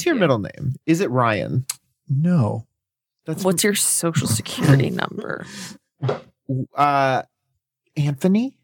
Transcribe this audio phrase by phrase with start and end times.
[0.00, 0.20] What's your you.
[0.20, 0.74] middle name?
[0.86, 1.66] Is it Ryan?
[2.08, 2.66] No.
[3.26, 5.44] That's What's your social security number?
[6.74, 7.22] uh
[7.96, 8.56] Anthony?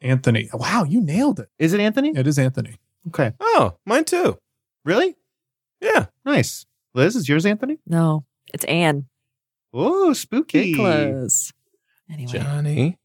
[0.00, 0.48] Anthony.
[0.52, 1.48] Wow, you nailed it.
[1.58, 2.12] Is it Anthony?
[2.14, 2.76] It is Anthony.
[3.08, 3.32] Okay.
[3.40, 4.38] Oh, mine too.
[4.84, 5.16] Really?
[5.80, 6.06] Yeah.
[6.24, 6.66] Nice.
[6.94, 7.78] Liz, is yours Anthony?
[7.86, 8.24] No,
[8.54, 9.06] it's Anne.
[9.74, 10.72] Oh, spooky.
[10.72, 11.52] Get close.
[12.10, 12.98] Anyway, Johnny,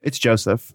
[0.00, 0.72] It's Joseph.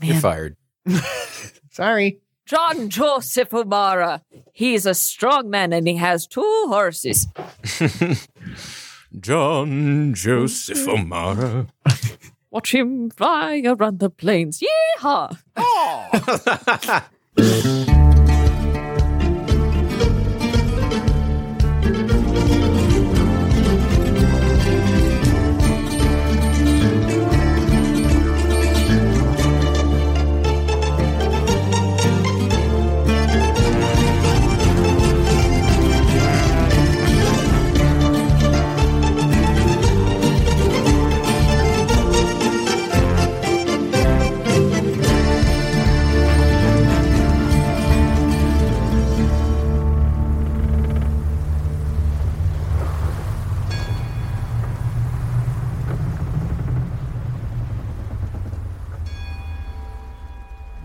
[0.00, 0.56] you're fired.
[1.70, 2.20] Sorry.
[2.46, 4.22] John Joseph O'Mara.
[4.52, 7.26] He's a strong man and he has two horses.
[9.20, 11.68] John Joseph O'Mara.
[12.50, 14.62] Watch him fly around the plains.
[15.00, 15.38] Yeehaw!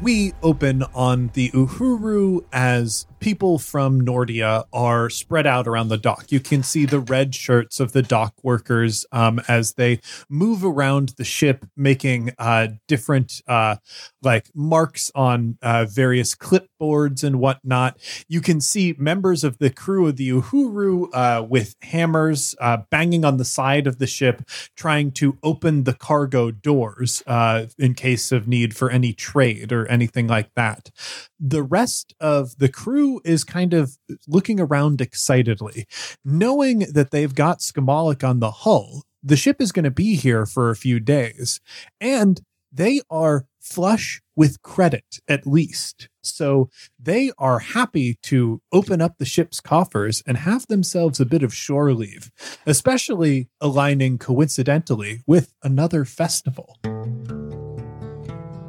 [0.09, 6.31] We open on the Uhuru as people from Nordia are spread out around the dock.
[6.31, 11.09] You can see the red shirts of the dock workers um, as they move around
[11.17, 13.75] the ship, making uh, different uh,
[14.23, 16.33] like marks on uh, various
[16.79, 17.97] clipboards and whatnot.
[18.27, 23.25] You can see members of the crew of the Uhuru uh, with hammers uh, banging
[23.25, 24.43] on the side of the ship,
[24.75, 29.87] trying to open the cargo doors uh, in case of need for any trade or
[29.87, 30.91] anything like that.
[31.39, 35.85] The rest of the crew is kind of looking around excitedly,
[36.23, 39.03] knowing that they've got Skamalik on the hull.
[39.21, 41.59] The ship is going to be here for a few days,
[41.99, 46.09] and they are flush with credit at least.
[46.21, 51.43] So they are happy to open up the ship's coffers and have themselves a bit
[51.43, 52.31] of shore leave,
[52.65, 56.77] especially aligning coincidentally with another festival.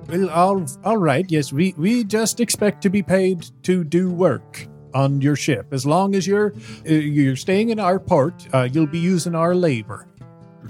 [0.08, 1.24] Well, all, all right.
[1.28, 5.72] Yes, we, we just expect to be paid to do work on your ship.
[5.72, 6.52] As long as you're
[6.88, 10.08] uh, you're staying in our port, uh, you'll be using our labor.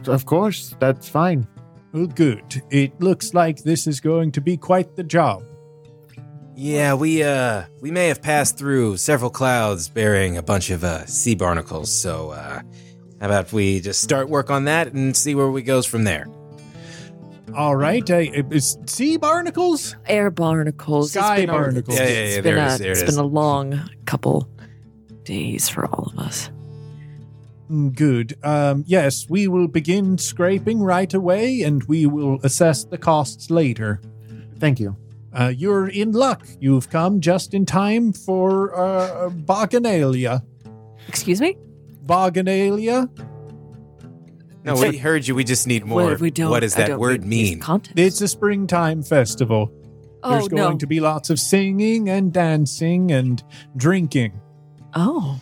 [0.06, 1.46] Of course, that's fine.
[1.92, 2.62] Well, good.
[2.70, 5.44] It looks like this is going to be quite the job.
[6.56, 11.06] Yeah, we uh we may have passed through several clouds bearing a bunch of uh
[11.06, 12.60] sea barnacles, so uh
[13.20, 16.26] how about we just start work on that and see where we goes from there?
[17.56, 18.08] All right.
[18.08, 18.18] Uh,
[18.50, 19.96] is sea barnacles?
[20.06, 21.12] Air barnacles.
[21.12, 21.98] Sky barnacles.
[21.98, 23.16] A, Yeah, yeah, yeah, been there it a, is, there it it's is.
[23.16, 24.48] been a long couple
[25.24, 26.50] days for all of us.
[27.70, 28.36] Good.
[28.42, 34.00] Um, yes, we will begin scraping right away, and we will assess the costs later.
[34.58, 34.96] Thank you.
[35.32, 36.46] Uh, you're in luck.
[36.58, 40.42] You've come just in time for uh, Boganalia.
[41.06, 41.56] Excuse me?
[42.04, 43.08] Boganalia?
[44.64, 45.36] No, we heard you.
[45.36, 46.04] We just need more.
[46.04, 47.62] Well, we don't, what does that word mean?
[47.94, 49.72] It's a springtime festival.
[50.22, 50.78] Oh, There's going no.
[50.78, 53.42] to be lots of singing and dancing and
[53.76, 54.38] drinking.
[54.94, 55.40] Oh.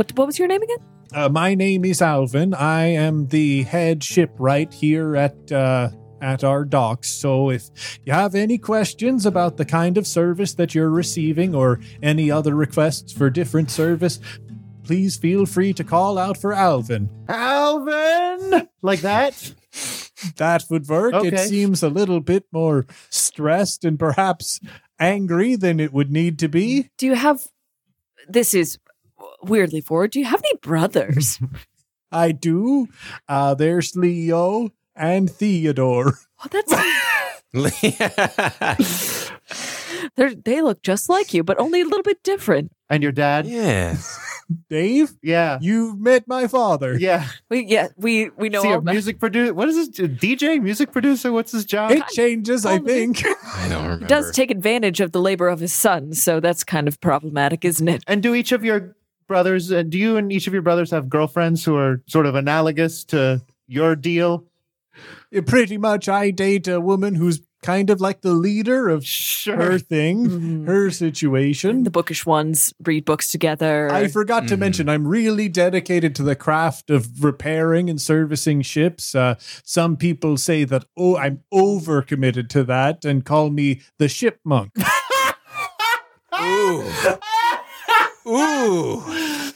[0.00, 0.78] What, what was your name again?
[1.12, 2.54] Uh, my name is Alvin.
[2.54, 5.90] I am the head shipwright here at uh,
[6.22, 7.10] at our docks.
[7.10, 11.80] So if you have any questions about the kind of service that you're receiving or
[12.02, 14.20] any other requests for different service,
[14.84, 17.10] please feel free to call out for Alvin.
[17.28, 18.70] Alvin!
[18.80, 19.52] Like that?
[20.36, 21.14] That would work.
[21.24, 24.60] It seems a little bit more stressed and perhaps
[24.98, 26.90] angry than it would need to be.
[26.98, 27.48] Do you have.
[28.28, 28.78] This is
[29.42, 30.10] weirdly forward.
[30.12, 31.38] Do you have any brothers?
[32.12, 32.88] I do.
[33.28, 36.14] Uh, there's Leo and Theodore.
[36.44, 36.72] oh, that's.
[40.16, 42.72] They're, they look just like you, but only a little bit different.
[42.88, 43.46] And your dad?
[43.46, 44.18] yes.
[44.68, 45.58] Dave, Yeah.
[45.60, 46.98] you've met my father.
[46.98, 47.28] Yeah.
[47.48, 49.54] We yeah we we know Is he all a about- music producer?
[49.54, 50.08] What is this?
[50.08, 50.60] DJ?
[50.60, 51.30] Music producer?
[51.30, 51.92] What's his job?
[51.92, 53.24] It changes, I All think.
[53.24, 54.04] I don't remember.
[54.06, 57.64] He does take advantage of the labor of his son, so that's kind of problematic,
[57.64, 58.02] isn't it?
[58.08, 58.96] And do each of your
[59.34, 62.34] brothers, uh, do you and each of your brothers have girlfriends who are sort of
[62.34, 64.44] analogous to your deal?
[65.46, 69.54] Pretty much, I date a woman who's kind of like the leader of Sure.
[69.56, 70.66] her thing, Mhm.
[70.66, 71.84] her situation.
[71.84, 73.88] The bookish ones read books together.
[73.92, 74.60] I forgot to Mhm.
[74.60, 79.14] mention, I'm really dedicated to the craft of repairing and servicing ships.
[79.14, 84.08] Uh, some people say that, oh, I'm over committed to that and call me the
[84.08, 84.72] ship monk.
[86.42, 86.82] Ooh.
[88.26, 89.02] Ooh.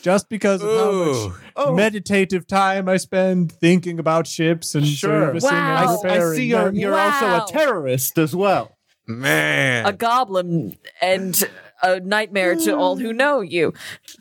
[0.03, 1.75] just because of how much Oh.
[1.75, 5.27] meditative time I spend thinking about ships and Sure.
[5.27, 5.57] servicing Wow.
[5.83, 8.77] and I, repairing I see you're, you're also a terrorist as well.
[9.07, 9.85] Man.
[9.87, 11.43] a goblin and
[11.83, 13.75] a nightmare to all who know you.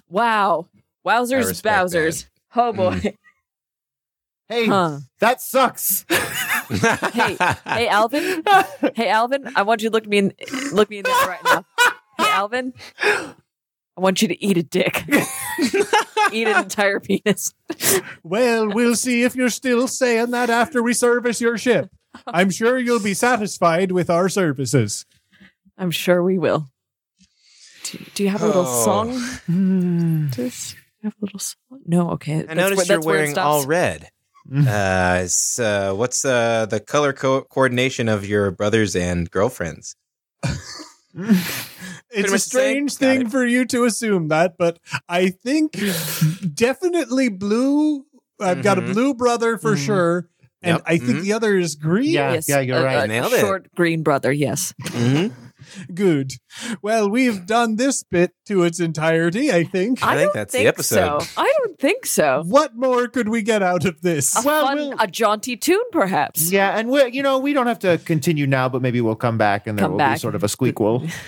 [0.10, 0.68] Wow.
[1.06, 2.26] I Wowzers, respect Bowsers.
[2.56, 2.78] Oh hmm.
[2.78, 3.16] boy.
[4.50, 5.00] Hey, Huh.
[5.20, 6.06] that sucks.
[6.70, 8.44] Hey, hey, Alvin.
[8.96, 9.52] Hey, Alvin.
[9.56, 10.34] I want you to look me in
[10.72, 11.66] look me in the eye right now.
[12.18, 12.74] Hey, Alvin.
[13.98, 15.04] I want you to eat a dick.
[16.32, 17.54] eat an entire penis.
[18.24, 21.90] Well, we'll see if you're still saying that after we service your ship.
[22.28, 25.06] I'm sure you'll be satisfied with our services.
[25.78, 26.68] I'm sure we will.
[27.86, 28.84] Do, do you have a little Oh.
[28.86, 30.30] song?
[30.32, 31.58] to s- have a little song?
[31.86, 32.12] No.
[32.12, 32.36] Okay.
[32.40, 34.10] I that's noticed where- you're that's where it wearing all red.
[34.54, 39.96] Uh, it's, uh, what's uh, the color co- coordination of your brothers and girlfriends?
[41.16, 42.88] It's a much the same.
[42.90, 44.80] strange thing for you to assume that, but
[45.10, 45.74] I think
[46.54, 48.06] definitely blue.
[48.40, 48.94] I've got a Mhm.
[48.94, 49.86] blue brother for Mhm.
[49.86, 50.30] sure,
[50.62, 50.84] and Yep.
[50.86, 51.22] I think Mhm.
[51.24, 52.12] the other is green.
[52.12, 52.34] Yeah.
[52.34, 53.04] Yes, you're a- right.
[53.04, 53.40] a Nailed it.
[53.40, 54.32] Short green brother.
[54.32, 54.74] Yes.
[55.94, 56.34] Good.
[56.82, 60.04] Well, we've done this bit to its entirety, I think.
[60.04, 61.22] I think don't the think episode.
[61.22, 61.42] So.
[61.42, 62.44] I don't think so.
[62.46, 64.36] What more could we get out of this?
[64.36, 66.52] A Well, fun, we'll- a jaunty tune, perhaps.
[66.52, 69.38] Yeah, and we you know we don't have to continue now, but maybe we'll come
[69.38, 71.12] back and there Come will be sort of a squeakquel.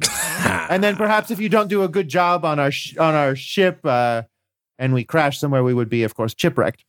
[0.68, 3.34] and then perhaps if you don't do a good job on our sh- on our
[3.34, 4.22] ship uh,
[4.78, 6.84] and we crash somewhere, we would be, of course, chipwrecked.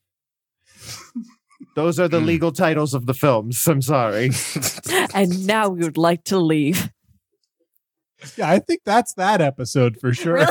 [1.77, 2.25] Those are the Hmm.
[2.25, 3.65] legal titles of the films.
[3.68, 4.31] I'm sorry.
[5.13, 6.89] And now we would like to leave.
[8.35, 10.39] Yeah, I think that's that episode for sure.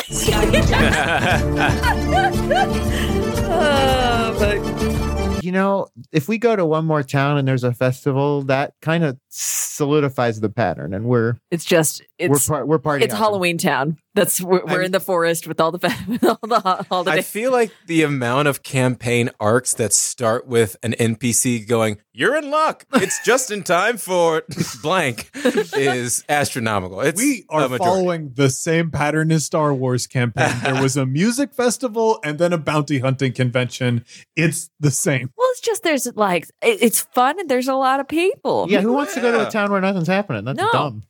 [3.48, 8.42] Oh, but You know, if we go to one more town and there's a festival,
[8.42, 13.02] that kind of solidifies the pattern, and we're it's just we're par- we're partying.
[13.02, 13.98] it's Halloween Town.
[14.16, 15.78] That's we're, we're in the forest with all the
[16.08, 17.28] with all the ho- I holidays.
[17.30, 22.50] feel like the amount of campaign arcs that start with an NPC going, "You're in
[22.50, 22.84] luck.
[22.94, 24.42] It's just in time for
[24.82, 25.30] blank,"
[25.76, 27.00] is astronomical.
[27.02, 27.84] It's we are majority.
[27.84, 30.50] following the same pattern as Star Wars campaign.
[30.62, 34.04] There was a music festival and then a bounty hunting convention.
[34.34, 35.30] It's the same.
[35.36, 38.66] well, it's just there's like it, it's fun and there's a lot of people.
[38.70, 40.44] Yeah, who wants to go to a town where nothing's happening?
[40.46, 40.70] That's No.
[40.72, 41.02] dumb.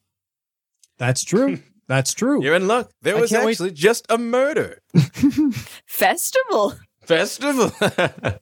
[0.98, 1.60] That's true.
[1.88, 2.42] That's true.
[2.42, 2.90] You're in luck.
[3.02, 4.80] There I was can't wait- actually just a murder
[5.86, 6.74] Festival.
[7.04, 7.70] festival.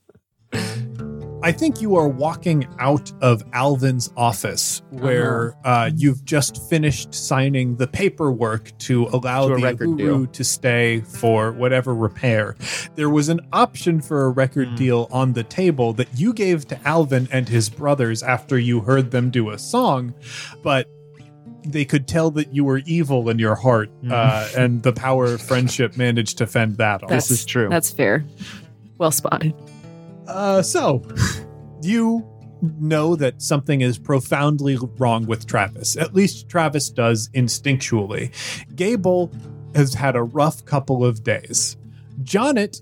[1.42, 7.76] I think you are walking out of Alvin's office where uh you've just finished signing
[7.76, 10.26] the paperwork to allow To a the record Uhuru deal.
[10.28, 12.56] to stay for whatever repair.
[12.94, 14.76] There was an option for a record Hmm.
[14.76, 19.10] deal on the table that you gave to Alvin and his brothers after you heard
[19.10, 20.14] them do a song,
[20.62, 20.88] but
[21.66, 24.12] they could tell that you were evil in your heart, Hmm.
[24.12, 27.10] uh, and the power of friendship managed to fend that off.
[27.10, 27.68] This is true.
[27.68, 28.24] That's fair.
[28.98, 29.54] Well spotted.
[30.26, 31.02] Uh, so,
[31.82, 32.26] you
[32.80, 35.96] know that something is profoundly wrong with Travis.
[35.96, 38.30] At least Travis does instinctually.
[38.74, 39.30] Gable
[39.74, 41.76] has had a rough couple of days.
[42.22, 42.80] Jonnet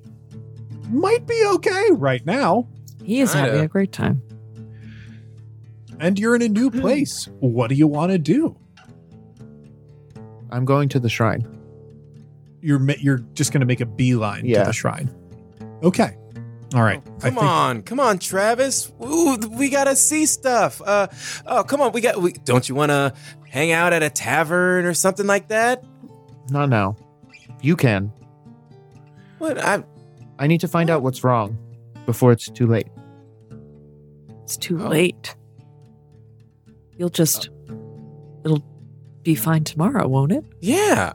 [0.91, 2.69] might be okay right now,
[3.03, 4.23] He is having a great time.
[5.99, 7.29] and you're in a new place.
[7.41, 8.57] What do you want to do?
[10.53, 11.47] I'm going to the shrine.
[12.61, 15.13] You're you're just going to make a beeline to the shrine.
[15.83, 16.17] Okay.
[16.75, 17.03] All right.
[17.19, 18.91] I Come think- on, come on, Travis.
[19.05, 20.81] Ooh, we gotta see stuff.
[20.81, 21.09] Uh,
[21.47, 21.93] oh, come on.
[21.93, 22.23] We got.
[22.23, 23.13] We, don't you want to
[23.49, 25.85] hang out at a tavern or something like that?
[26.51, 26.97] Not now.
[27.61, 28.11] You can.
[29.39, 29.59] What?
[29.59, 29.85] I.
[30.39, 31.59] I need to find out what's wrong
[32.07, 32.89] before it's too late.
[34.45, 34.89] It's too Oh.
[34.89, 35.35] late.
[36.97, 37.62] You'll just it'll
[39.23, 40.45] be fine tomorrow, won't it?
[40.61, 41.13] Yeah.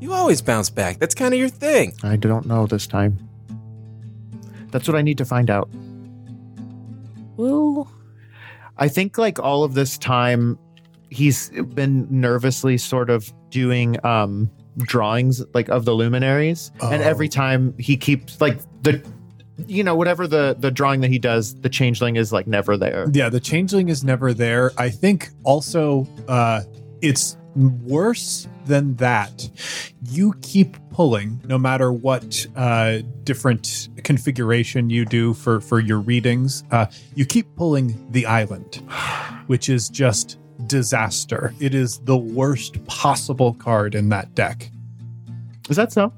[0.00, 0.98] You always bounce back.
[0.98, 1.94] That's kind of your thing.
[2.02, 3.18] I don't know this time.
[4.70, 5.68] That's what I need to find out.
[7.36, 7.90] Well,
[8.78, 10.58] I think like all of this time
[11.10, 17.06] he's been nervously sort of doing um drawings like of the luminaries and Oh.
[17.06, 19.00] every time he keeps like the
[19.66, 23.06] you know whatever the the drawing that he does the changeling is like never there.
[23.12, 24.72] Yeah, the changeling is never there.
[24.76, 26.62] I think also uh
[27.00, 29.48] it's worse than that.
[30.02, 36.64] You keep pulling no matter what uh different configuration you do for for your readings.
[36.70, 38.76] Uh you keep pulling the island,
[39.46, 41.54] which is just disaster.
[41.60, 44.70] It is the worst possible card in that deck.
[45.68, 46.12] Is that so?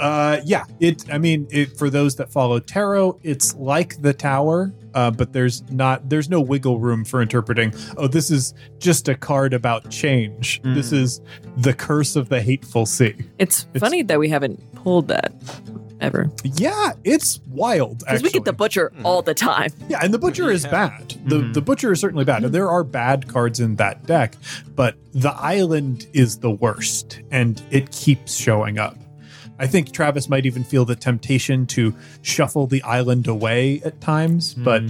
[0.00, 0.64] Uh, yeah.
[0.80, 1.04] It.
[1.12, 5.62] I mean, it, for those that follow tarot, it's like the tower, uh, but there's
[5.70, 6.08] not.
[6.08, 7.72] There's no wiggle room for interpreting.
[7.96, 10.60] Oh, this is just a card about change.
[10.62, 10.74] Mm.
[10.74, 11.20] This is
[11.58, 13.14] the curse of the hateful sea.
[13.38, 15.32] It's, It's- funny that we haven't pulled that
[16.00, 18.00] ever Yeah, it's wild.
[18.00, 18.56] because we get the actually.
[18.56, 19.70] butcher all the time.
[19.88, 20.70] Yeah, and the butcher is Yeah.
[20.70, 21.14] bad.
[21.26, 21.54] The Mhm.
[21.54, 22.42] the butcher is certainly bad.
[22.44, 24.36] And there are bad cards in that deck,
[24.74, 28.98] but the island is the worst and it keeps showing up.
[29.58, 34.54] I think Travis might even feel the temptation to shuffle the island away at times,
[34.54, 34.82] but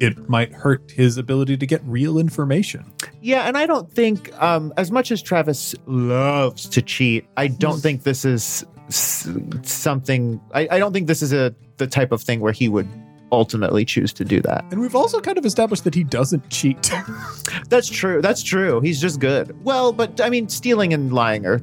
[0.00, 2.84] it might hurt his ability to get real information.
[3.20, 7.80] Yeah, and I don't think, um, as much as Travis loves to cheat, I don't
[7.80, 10.40] think this is something.
[10.52, 12.88] I, I don't think this is a the type of thing where he would
[13.32, 14.64] ultimately choose to do that.
[14.70, 16.92] And we've also kind of established that he doesn't cheat.
[17.68, 18.22] That's true.
[18.22, 18.80] That's true.
[18.80, 19.56] He's just good.
[19.64, 21.60] Well, but I mean, stealing and lying are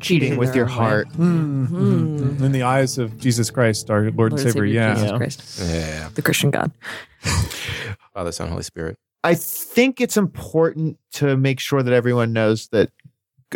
[0.00, 1.08] cheating with your heart.
[1.08, 2.44] Hmm, hmm, hmm.
[2.44, 4.94] In the eyes of Jesus Christ, our Lord, and Savior, yeah.
[4.94, 6.08] Jesus Christ, Yeah.
[6.14, 6.70] the Christian God.
[8.14, 8.96] Father, Son, Holy Spirit.
[9.24, 12.90] I think it's important to make sure that everyone knows that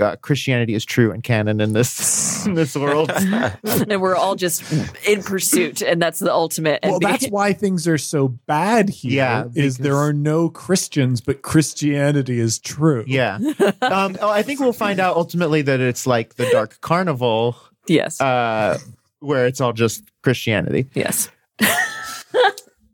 [0.01, 1.91] uh, Christianity is true and canon in this
[2.47, 3.11] in this world.
[3.15, 4.63] and we're all just
[5.07, 6.81] in pursuit, and that's the ultimate.
[6.83, 9.13] Well, and that's why things are so bad here.
[9.13, 13.05] Yeah, is there are no Christians, but Christianity is true.
[13.07, 13.39] yeah.
[13.83, 18.21] Um, oh, I think we'll find out ultimately that it's like the Dark Carnival, yes,
[18.21, 18.79] uh,
[19.21, 20.87] where it's all just Christianity.
[20.95, 21.31] yes.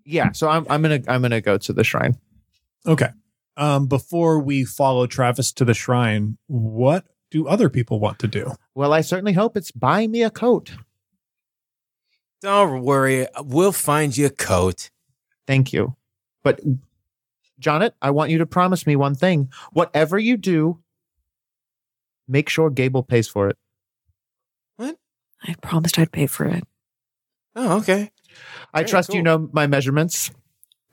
[0.05, 0.33] Yeah.
[0.33, 2.17] So I'm I'm gonna I'm gonna go to the shrine.
[2.87, 3.09] Okay.
[3.57, 8.53] Um, before we follow Travis to the shrine, what do other people want to do?
[8.75, 10.73] Well, I certainly hope it's buy me a coat.
[12.43, 13.27] Don't worry.
[13.41, 14.91] We'll find you a coat.
[15.47, 15.97] Thank you.
[16.45, 16.61] But
[17.61, 19.51] Jonnet, I want you to promise me one thing.
[19.73, 20.81] Whatever you do,
[22.29, 23.57] make sure Gable pays for it.
[24.77, 24.97] What?
[25.43, 26.65] I promised I'd pay for it.
[27.57, 28.11] Oh, okay.
[28.75, 30.31] I Very trust you know my measurements.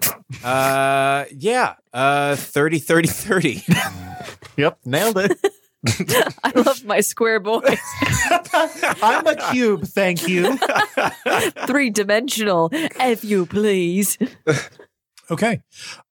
[0.44, 1.74] Uh, yeah.
[1.92, 3.64] Uh, 30, 30, 30.
[4.60, 5.38] Yep, nailed it.
[6.44, 7.64] I love my square boys.
[9.02, 10.58] I'm a cube, thank you.
[11.68, 14.18] Three dimensional, if you please.
[15.32, 15.62] Okay.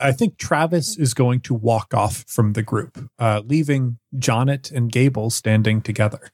[0.01, 4.91] I think Travis is going to walk off from the group, uh, leaving Jonnet and
[4.91, 6.31] Gable standing together.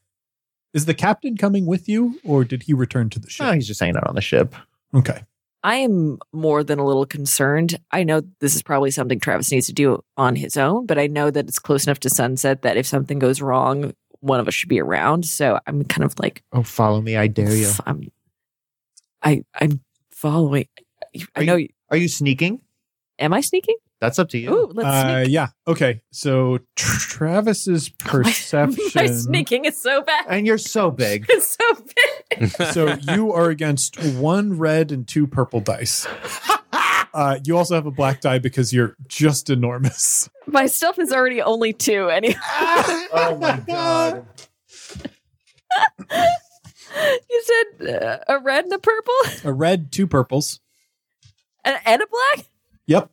[0.72, 3.46] Is the captain coming with you, or did he return to the ship?
[3.46, 4.54] Oh, he's just hanging out on the ship.
[4.92, 5.22] Okay.
[5.64, 7.80] I am more than a little concerned.
[7.90, 11.06] I know this is probably something Travis needs to do on his own, but I
[11.06, 14.52] know that it's close enough to sunset that if something goes wrong, one of us
[14.52, 15.24] should be around.
[15.24, 17.70] So I'm kind of like, Oh, follow me, I dare you.
[17.86, 18.12] I'm,
[19.22, 19.80] I, I'm
[20.10, 20.68] following.
[21.34, 21.56] I Are know.
[21.56, 22.60] You, Are you sneaking?
[23.18, 23.76] am I sneaking?
[24.04, 24.52] That's up to you.
[24.52, 25.48] Ooh, let's Uh, yeah.
[25.66, 26.02] Okay.
[26.12, 28.90] So Travis's perception.
[28.94, 30.26] My sneaking is so bad.
[30.28, 31.24] And you're so big.
[31.30, 31.84] It's so
[32.30, 32.50] big.
[32.74, 36.06] so you are against one red and two purple dice.
[37.14, 40.28] Uh, you also have a black die because you're just enormous.
[40.46, 42.10] My stuff is already only two.
[42.10, 44.26] Anyway, oh my god.
[46.10, 47.42] you
[47.78, 50.60] said uh, a red and a purple A red, two purples.
[51.64, 52.46] and, and a black.
[52.86, 53.10] Yep.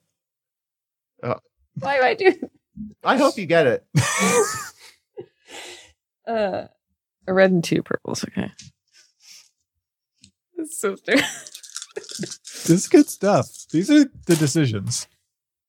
[1.79, 2.33] Why do I do?
[3.03, 3.85] I hope you get it.
[6.27, 6.67] Uh,
[7.27, 8.23] a red and two purples.
[8.23, 8.51] Okay.
[10.55, 11.25] That's so stupid.
[11.95, 13.49] This is good stuff.
[13.71, 15.07] These are the decisions.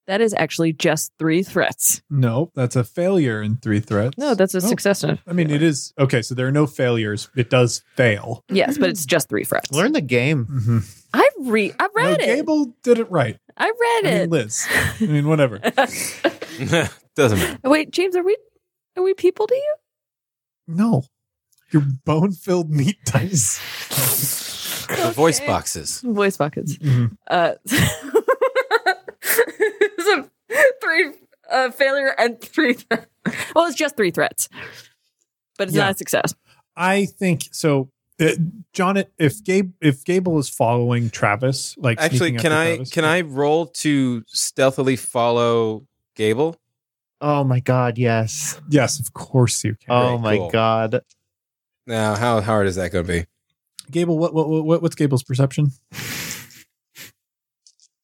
[0.07, 2.01] That is actually just three threats.
[2.09, 4.17] No, that's a failure in three threats.
[4.17, 4.59] No, that's a Oh.
[4.59, 5.03] success.
[5.03, 6.21] I mean, it is okay.
[6.21, 7.29] So there are no failures.
[7.37, 8.43] It does fail.
[8.49, 9.71] Yes, but it's just three threats.
[9.71, 10.45] Learn the game.
[10.45, 10.77] Mm-hmm.
[11.13, 12.35] I re I read no, it.
[12.35, 13.37] Gable did it right.
[13.55, 14.29] I read I mean, it.
[14.29, 14.67] Liz.
[14.99, 15.59] I mean, whatever.
[17.15, 17.57] Doesn't matter.
[17.63, 18.35] Wait, James, are we
[18.97, 19.75] are we people to you?
[20.67, 21.03] No,
[21.71, 23.59] your bone-filled meat dice.
[24.87, 26.01] The voice boxes.
[26.01, 26.77] Voice buckets.
[26.77, 27.15] Mhm.
[27.29, 27.73] Uh, it's
[28.15, 28.22] a
[30.93, 31.11] three
[31.51, 32.75] uh, failure and three.
[32.75, 33.01] Th-
[33.55, 34.49] well, it's just three threats,
[35.57, 35.83] but it's Yeah.
[35.83, 36.35] not a success.
[36.75, 37.89] I think so.
[38.21, 38.29] Uh,
[38.73, 43.21] John, if Gabe, if Gable is following Travis, like Actually, can I Travis- can I
[43.21, 45.85] roll to stealthily follow
[46.15, 46.55] Gable?
[47.21, 48.59] Oh my god, yes.
[48.69, 49.91] Yes, of course you can.
[49.91, 50.49] Oh my cool.
[50.51, 51.01] god.
[51.87, 53.25] Now, how hard is that going to be?
[53.91, 55.71] Gable, what, what what what's Gable's perception?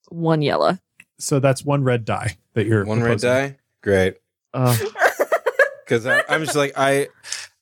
[0.10, 0.78] One yellow.
[1.20, 3.58] So that's one red die that you're One red die.
[3.82, 4.18] Great.
[4.54, 4.76] Uh,
[5.84, 7.08] because I'm just like I,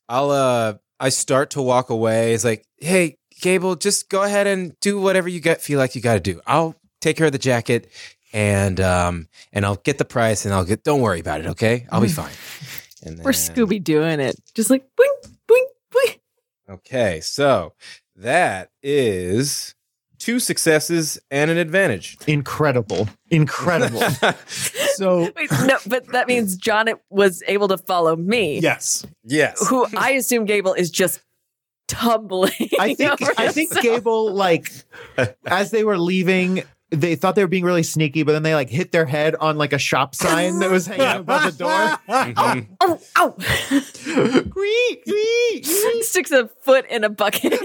[0.08, 2.34] I'll uh, I start to walk away.
[2.34, 6.02] It's like, hey, Gable, just go ahead and do whatever you get feel like you
[6.02, 6.42] got to do.
[6.48, 7.92] I'll take care of the jacket,
[8.34, 10.84] and um, and I'll get the price, and I'll get.
[10.84, 11.88] Don't worry about it, okay?
[11.92, 12.34] I'll be fine.
[13.04, 16.20] And We're Scooby doing it, just like boing, boing, boing.
[16.70, 17.74] Okay, so
[18.16, 19.76] that is
[20.18, 22.18] two successes and an advantage.
[22.28, 23.08] Incredible.
[23.30, 24.04] Incredible.
[24.98, 29.68] So Wait, no, but that means John was able to follow me, yes, yes.
[29.68, 31.22] who I assume Gable is just
[31.88, 32.52] tumbling.
[32.80, 33.84] I think I think himself.
[33.84, 34.72] Gable like
[35.46, 38.70] as they were leaving they thought they were being really sneaky, but then they like
[38.70, 41.70] hit their head on like a shop sign that was hanging above the door.
[42.08, 42.68] Mhm.
[42.82, 43.36] Oh, ow!
[44.50, 45.66] Greet, greet, greet.
[46.06, 47.60] Sticks a foot in a bucket.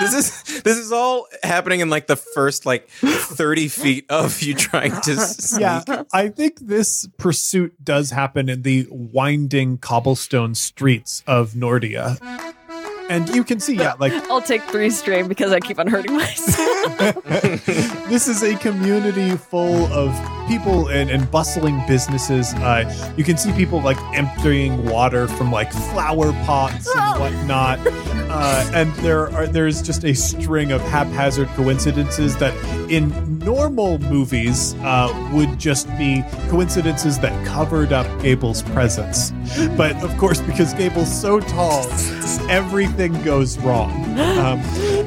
[0.00, 4.54] this is this is all happening in like the first like 30 feet of you
[4.54, 5.60] trying to sneak.
[5.60, 6.02] yeah.
[6.12, 12.18] I think this pursuit does happen in the winding cobblestone streets of Nordia.
[13.08, 16.14] And you can see, yeah, like I'll take three strain because I keep on hurting
[16.14, 17.22] myself.
[18.08, 20.12] this is a community full of
[20.48, 22.52] people and, and bustling businesses.
[22.54, 27.78] Uh, you can see people like emptying water from like flower pots and whatnot.
[28.28, 32.54] Uh, and there are there's just a string of haphazard coincidences that
[32.90, 39.32] in normal movies uh, would just be coincidences that covered up Gable's presence.
[39.76, 41.84] But of course, because Gable's so tall,
[42.48, 43.92] everything goes wrong.
[44.36, 44.60] Um,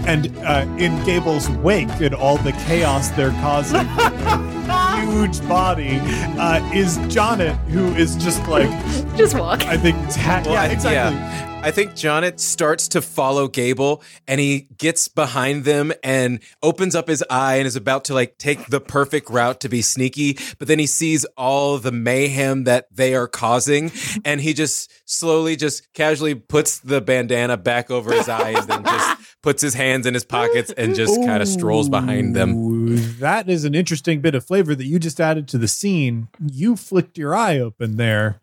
[0.08, 3.86] and uh, in Gable's wake and all the chaos they're causing,
[5.08, 6.00] huge body
[6.40, 8.70] uh, is Jonnet, who is just like
[9.16, 9.64] Just walk.
[9.66, 11.49] I think ta- yeah I- exactly.
[11.62, 17.10] I think Jonnet starts to follow Gable and he gets behind them and opens up
[17.10, 20.70] his eye and is about to like take the perfect route to be sneaky, but
[20.70, 23.92] then he sees all the mayhem that they are causing
[24.26, 29.38] and he just slowly just casually puts the bandana back over his eyes and just
[29.44, 33.20] puts his hands in his pockets and just kind of strolls behind them.
[33.20, 36.30] That is an interesting bit of flavor that you just added to the scene.
[36.40, 38.40] You flicked your eye open there.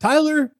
[0.00, 0.52] Tyler,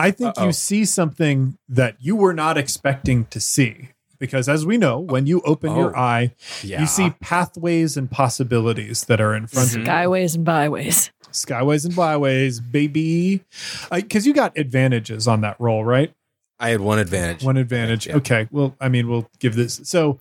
[0.00, 0.46] I think Uh-oh.
[0.46, 3.90] you see something that you were not expecting to see.
[4.18, 6.00] Because as we know, when you open your Oh.
[6.00, 6.80] eye, Yeah.
[6.80, 9.80] you see pathways and possibilities that are in front of mhm.
[9.80, 9.84] you.
[9.86, 11.10] Skyways and byways.
[11.32, 13.42] Skyways and byways, baby.
[13.90, 16.12] Because you got advantages on that roll, right?
[16.58, 17.42] I had one advantage.
[17.42, 18.06] One advantage.
[18.06, 18.16] Yeah.
[18.16, 18.48] Okay.
[18.50, 19.80] Well, I mean, we'll give this.
[19.84, 20.18] So,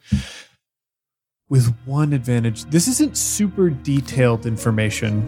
[1.50, 5.28] with one advantage, this isn't super detailed information.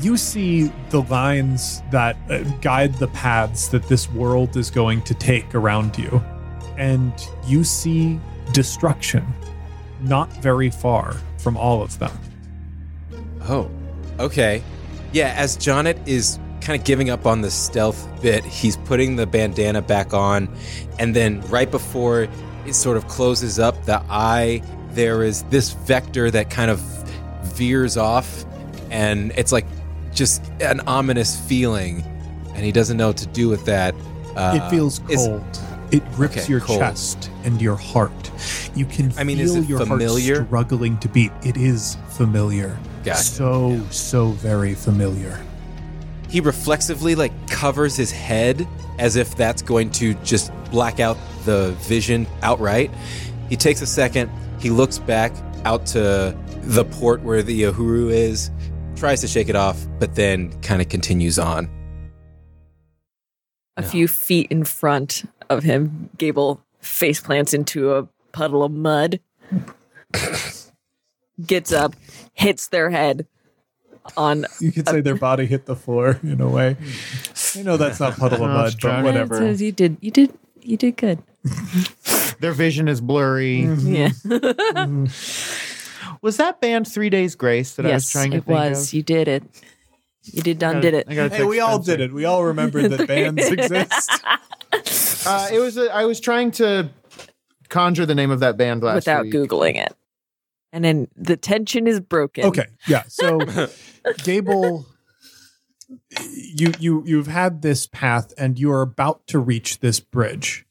[0.00, 5.14] You see the lines that uh, guide the paths that this world is going to
[5.14, 6.22] take around you.
[6.76, 7.12] And
[7.46, 8.20] you see
[8.52, 9.26] destruction
[10.02, 12.12] not very far from all of them.
[13.42, 13.70] Oh,
[14.18, 14.62] okay.
[15.12, 19.26] Yeah, as Jonnet is kind of giving up on the stealth bit, he's putting the
[19.26, 20.54] bandana back on,
[20.98, 22.28] and then right before
[22.66, 26.80] it sort of closes up the eye, there is this vector that kind of
[27.54, 28.44] veers off,
[28.90, 29.64] and it's like
[30.16, 32.02] just an ominous feeling,
[32.54, 33.94] and he doesn't know what to do with that.
[34.34, 35.44] Uh, it feels cold.
[35.92, 36.80] It grips Okay, your cold.
[36.80, 38.10] chest and your heart.
[38.74, 40.36] You can I mean, feel your familiar?
[40.38, 41.30] heart struggling to beat.
[41.44, 42.76] It is familiar.
[43.04, 45.40] Gotcha, So, so very familiar.
[46.28, 48.66] he reflexively like covers his head
[48.98, 52.90] as if that's going to just black out the vision outright.
[53.48, 55.32] He takes a second, he looks back
[55.64, 58.50] out to the port where the Uhuru is,
[58.96, 61.68] tries to shake it off, but then kind of continues on.
[63.76, 69.20] A few feet in front of him, Gable face plants into a puddle of mud.
[71.46, 71.94] Gets up,
[72.32, 73.26] hits their head
[74.16, 74.46] on.
[74.60, 76.76] You could say their body hit the floor in a way.
[77.54, 79.36] I know that's not puddle of oh, mud, but whatever.
[79.36, 79.98] Says You did.
[80.00, 80.32] You did.
[80.62, 81.22] You did good.
[82.40, 83.60] Their vision is blurry.
[83.60, 84.08] Yeah.
[84.08, 85.06] Mm-hmm.
[86.26, 88.42] Was that band Three Days Grace that I was trying to do?
[88.42, 88.88] Yes, it think was.
[88.88, 88.94] of?
[88.94, 89.44] You did it.
[90.24, 91.06] You did done did it.
[91.08, 92.12] I gotta Hey, text we all did it.
[92.12, 94.10] We all remembered that bands exist.
[95.28, 95.76] Uh, it was.
[95.76, 96.90] A, I was trying to
[97.68, 99.34] conjure the name of that band last without week.
[99.34, 99.92] googling it.
[100.72, 102.44] And then the tension is broken.
[102.44, 103.04] Okay, yeah.
[103.08, 103.38] So,
[104.24, 104.86] Gable,
[106.54, 110.66] you you you've had this path, and you are about to reach this bridge.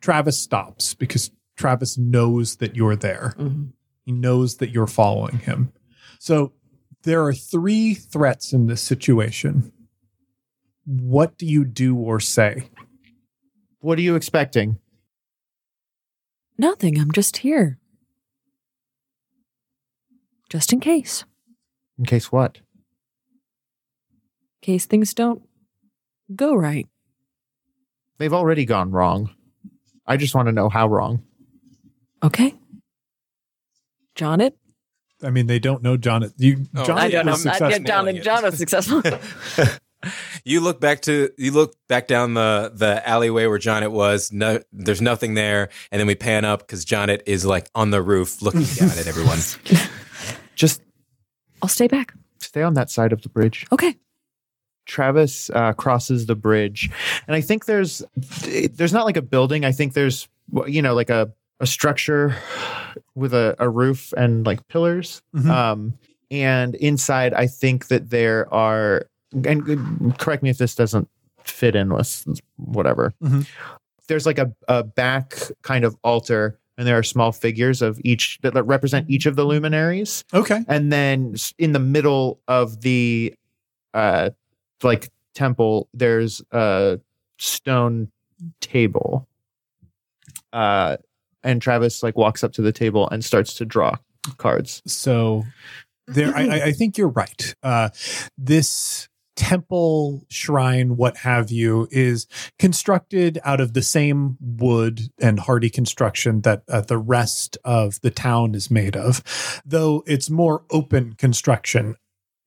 [0.00, 3.34] Travis stops because Travis knows that you're there.
[3.38, 3.72] Mhm.
[4.08, 5.70] He knows that you're following him.
[6.18, 6.54] So
[7.02, 9.70] there are three threats in this situation.
[10.86, 12.70] What do you do or say?
[13.80, 14.78] What are you expecting?
[16.56, 16.98] Nothing.
[16.98, 17.78] I'm just here.
[20.48, 21.26] Just in case.
[21.98, 22.56] In case what?
[22.56, 22.62] In
[24.62, 25.42] case things don't
[26.34, 26.86] go right.
[28.16, 29.34] They've already gone wrong.
[30.06, 31.24] I just want to know how wrong.
[32.24, 32.57] Okay.
[34.18, 34.40] John?
[35.22, 36.30] I mean, they don't know John.
[36.36, 37.32] You, Oh, John I I don't know.
[37.32, 37.70] was I, successful.
[37.70, 39.02] yeah, John, John was successful.
[40.44, 44.30] you look back to you look back down the the alleyway where Jonnet was.
[44.32, 48.02] No, there's nothing there, and then we pan up because Jonnet is like on the
[48.02, 49.38] roof looking down at everyone.
[50.54, 50.82] Just
[51.62, 52.12] I'll stay back.
[52.38, 53.66] stay on that side of the bridge.
[53.72, 53.96] Okay.
[54.86, 56.88] Travis uh, crosses the bridge,
[57.26, 58.02] and I think there's
[58.72, 59.64] there's not like a building.
[59.64, 60.28] I think there's
[60.66, 62.36] you know like a a structure
[63.14, 65.22] with a, a roof and like pillars.
[65.34, 65.48] Mhm.
[65.50, 65.98] Um,
[66.30, 69.06] and inside, I think that there are.
[69.44, 71.08] And correct me if this doesn't
[71.44, 72.24] fit in with
[72.56, 73.12] whatever.
[73.22, 73.46] Mhm.
[74.08, 78.38] There's like a, a back kind of altar, and there are small figures of each
[78.42, 80.64] that represent each of the luminaries Okay.
[80.68, 83.34] and then in the middle of the
[83.94, 84.30] uh
[84.82, 87.00] like temple there's a
[87.38, 88.10] stone
[88.60, 89.26] table
[90.52, 90.96] uh
[91.42, 93.94] and travis like walks up to the table and starts to draw
[94.36, 95.44] cards So
[96.06, 97.54] there, I, I- think you're right.
[97.62, 97.90] Uh,
[98.36, 102.26] this temple, shrine, what have you, is
[102.58, 108.10] constructed out of the same wood and hardy construction that uh, the rest of the
[108.10, 109.22] town is made of,
[109.64, 111.94] though it's more open construction.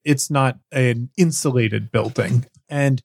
[0.03, 2.45] It's not an insulated building.
[2.67, 3.01] And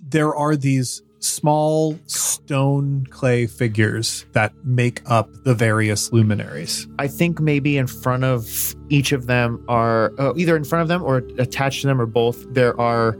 [0.00, 6.88] there are these small stone clay figures that make up the various luminaries.
[6.98, 10.88] i think maybe in front of each of them are uh, either in front of
[10.88, 13.16] them or attached to them or both there are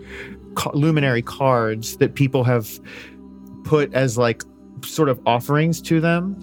[0.54, 2.80] ca- luminary cards that people have
[3.64, 4.42] put as like
[4.84, 6.36] sort of offerings to them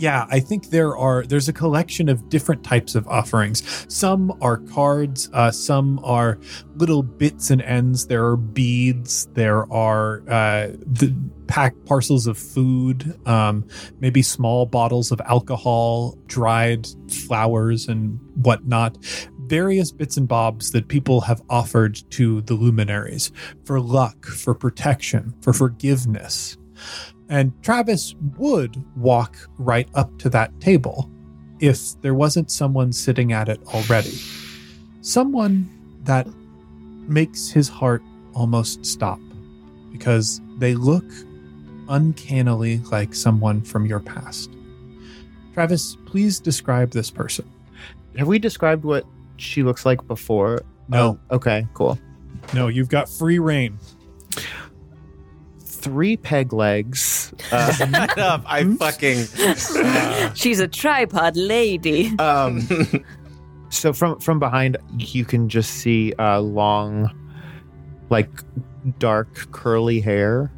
[0.00, 3.84] Yeah, I think there are there's a collection of different types of offerings.
[3.94, 6.38] Some are cards, uh, some are
[6.76, 8.06] little bits and ends.
[8.06, 9.26] There are beads.
[9.34, 11.14] There are uh, the
[11.48, 13.68] pack parcels of food, um,
[14.00, 18.96] maybe small bottles of alcohol, dried flowers, and whatnot.
[19.48, 23.32] Various bits and bobs that people have offered to the luminaries
[23.66, 26.56] for luck, for protection, for forgiveness.
[27.30, 31.08] And Travis would walk right up to that table
[31.60, 34.18] if there wasn't someone sitting at it already.
[35.00, 35.70] Someone
[36.02, 36.26] that
[37.08, 38.02] makes his heart
[38.34, 39.20] almost stop
[39.92, 41.04] because they look
[41.88, 44.50] uncannily like someone from your past.
[45.54, 47.48] Travis, please describe this person.
[48.16, 49.04] have we described what
[49.36, 51.98] she looks like before No, Oh, okay cool
[52.54, 53.78] no, you've got free reign.
[55.60, 57.19] three peg legs.
[57.52, 58.42] Uh, Shut up!
[58.46, 59.24] I fucking.
[60.34, 62.16] She's a tripod lady.
[62.18, 62.66] um,
[63.70, 67.10] so from from behind, you can just see uh, long,
[68.10, 68.30] like
[68.98, 70.52] dark curly hair,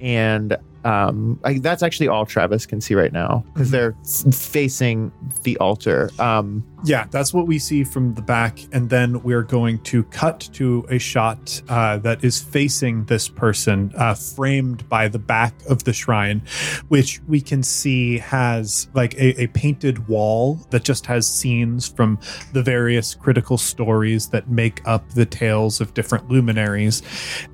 [0.00, 3.94] and um, I, that's actually all Travis can see right now because they're
[4.32, 6.10] facing the altar.
[6.18, 8.58] Um, Yeah, that's what we see from the back.
[8.72, 13.92] And then we're going to cut to a shot uh, that is facing this person,
[13.96, 16.42] uh, framed by the back of the shrine,
[16.88, 22.18] which we can see has like a, a painted wall that just has scenes from
[22.52, 27.02] the various critical stories that make up the tales of different luminaries.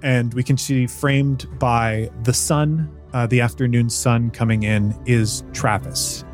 [0.02, 5.42] And we can see framed by the sun, uh, the afternoon sun coming in, is
[5.52, 6.24] Travis.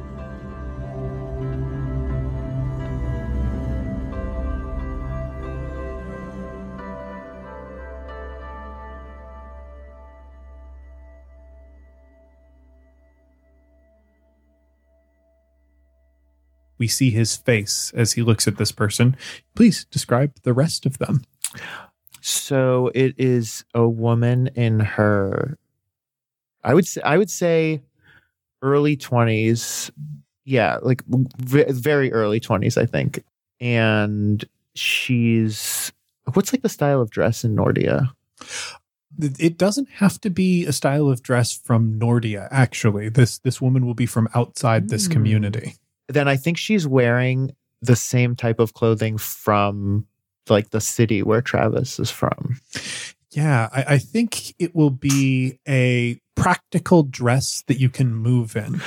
[16.84, 19.16] we see his face as he looks at this person.
[19.54, 21.22] Please describe the rest of them.
[22.20, 25.56] so it is a woman in her,
[26.64, 27.80] I would say, I would say,
[28.62, 29.90] early twenties.
[30.44, 33.22] Yeah, like v- very early twenties, I think.
[33.60, 35.92] And she's
[36.32, 38.10] what's like the style of dress in Nordia?
[39.20, 42.48] It doesn't have to be a style of dress from Nordia.
[42.50, 45.12] Actually, this this woman will be from outside this Hmm.
[45.12, 45.74] community.
[46.08, 50.06] then I think she's wearing the same type of clothing from
[50.50, 52.58] like the city where Travis is from.
[53.30, 58.80] Yeah, I, I think it will be a practical dress that you can move in.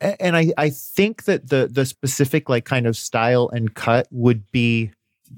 [0.00, 4.50] And I, I think that the the specific like kind of style and cut would
[4.52, 4.92] be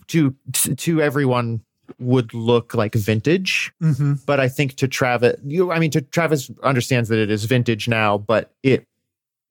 [0.09, 1.62] to to everyone
[1.99, 3.73] would look like vintage.
[3.83, 4.15] Mm-hmm.
[4.27, 7.89] But I think to Travis, you I mean to Travis understands that it is vintage
[7.89, 8.87] now, but it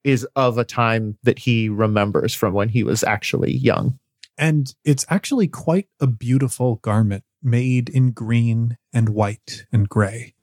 [0.03, 3.97] is of a time that he remembers from when he was actually young.
[4.37, 10.34] And it's actually quite a beautiful garment made in green and white and gray.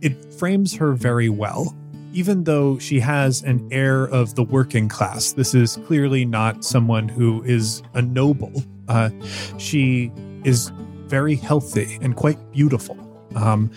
[0.00, 1.76] It frames her very well.
[2.12, 7.08] Even though she has an air of the working class, this is clearly not someone
[7.08, 8.62] who is a noble.
[8.88, 9.10] Uh,
[9.58, 10.12] she
[10.44, 10.70] is
[11.06, 12.96] very healthy and quite beautiful.
[13.34, 13.70] Um,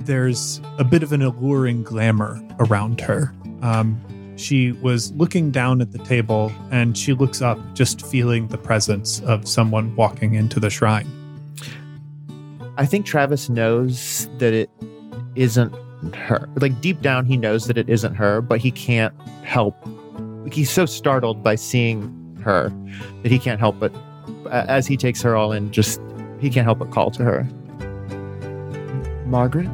[0.00, 3.32] there's a bit of an alluring glamour around her.
[3.62, 4.00] Um,
[4.36, 9.20] she was looking down at the table and she looks up, just feeling the presence
[9.20, 11.10] of someone walking into the shrine.
[12.76, 14.70] I think Travis knows that it
[15.36, 15.74] isn't
[16.14, 16.48] her.
[16.60, 19.76] Like deep down, he knows that it isn't her, but he can't help.
[20.50, 22.72] He's so startled by seeing her
[23.22, 23.92] that he can't help but,
[24.50, 26.00] as he takes her all in, just
[26.40, 27.46] he can't help but call to her.
[29.26, 29.68] Margaret?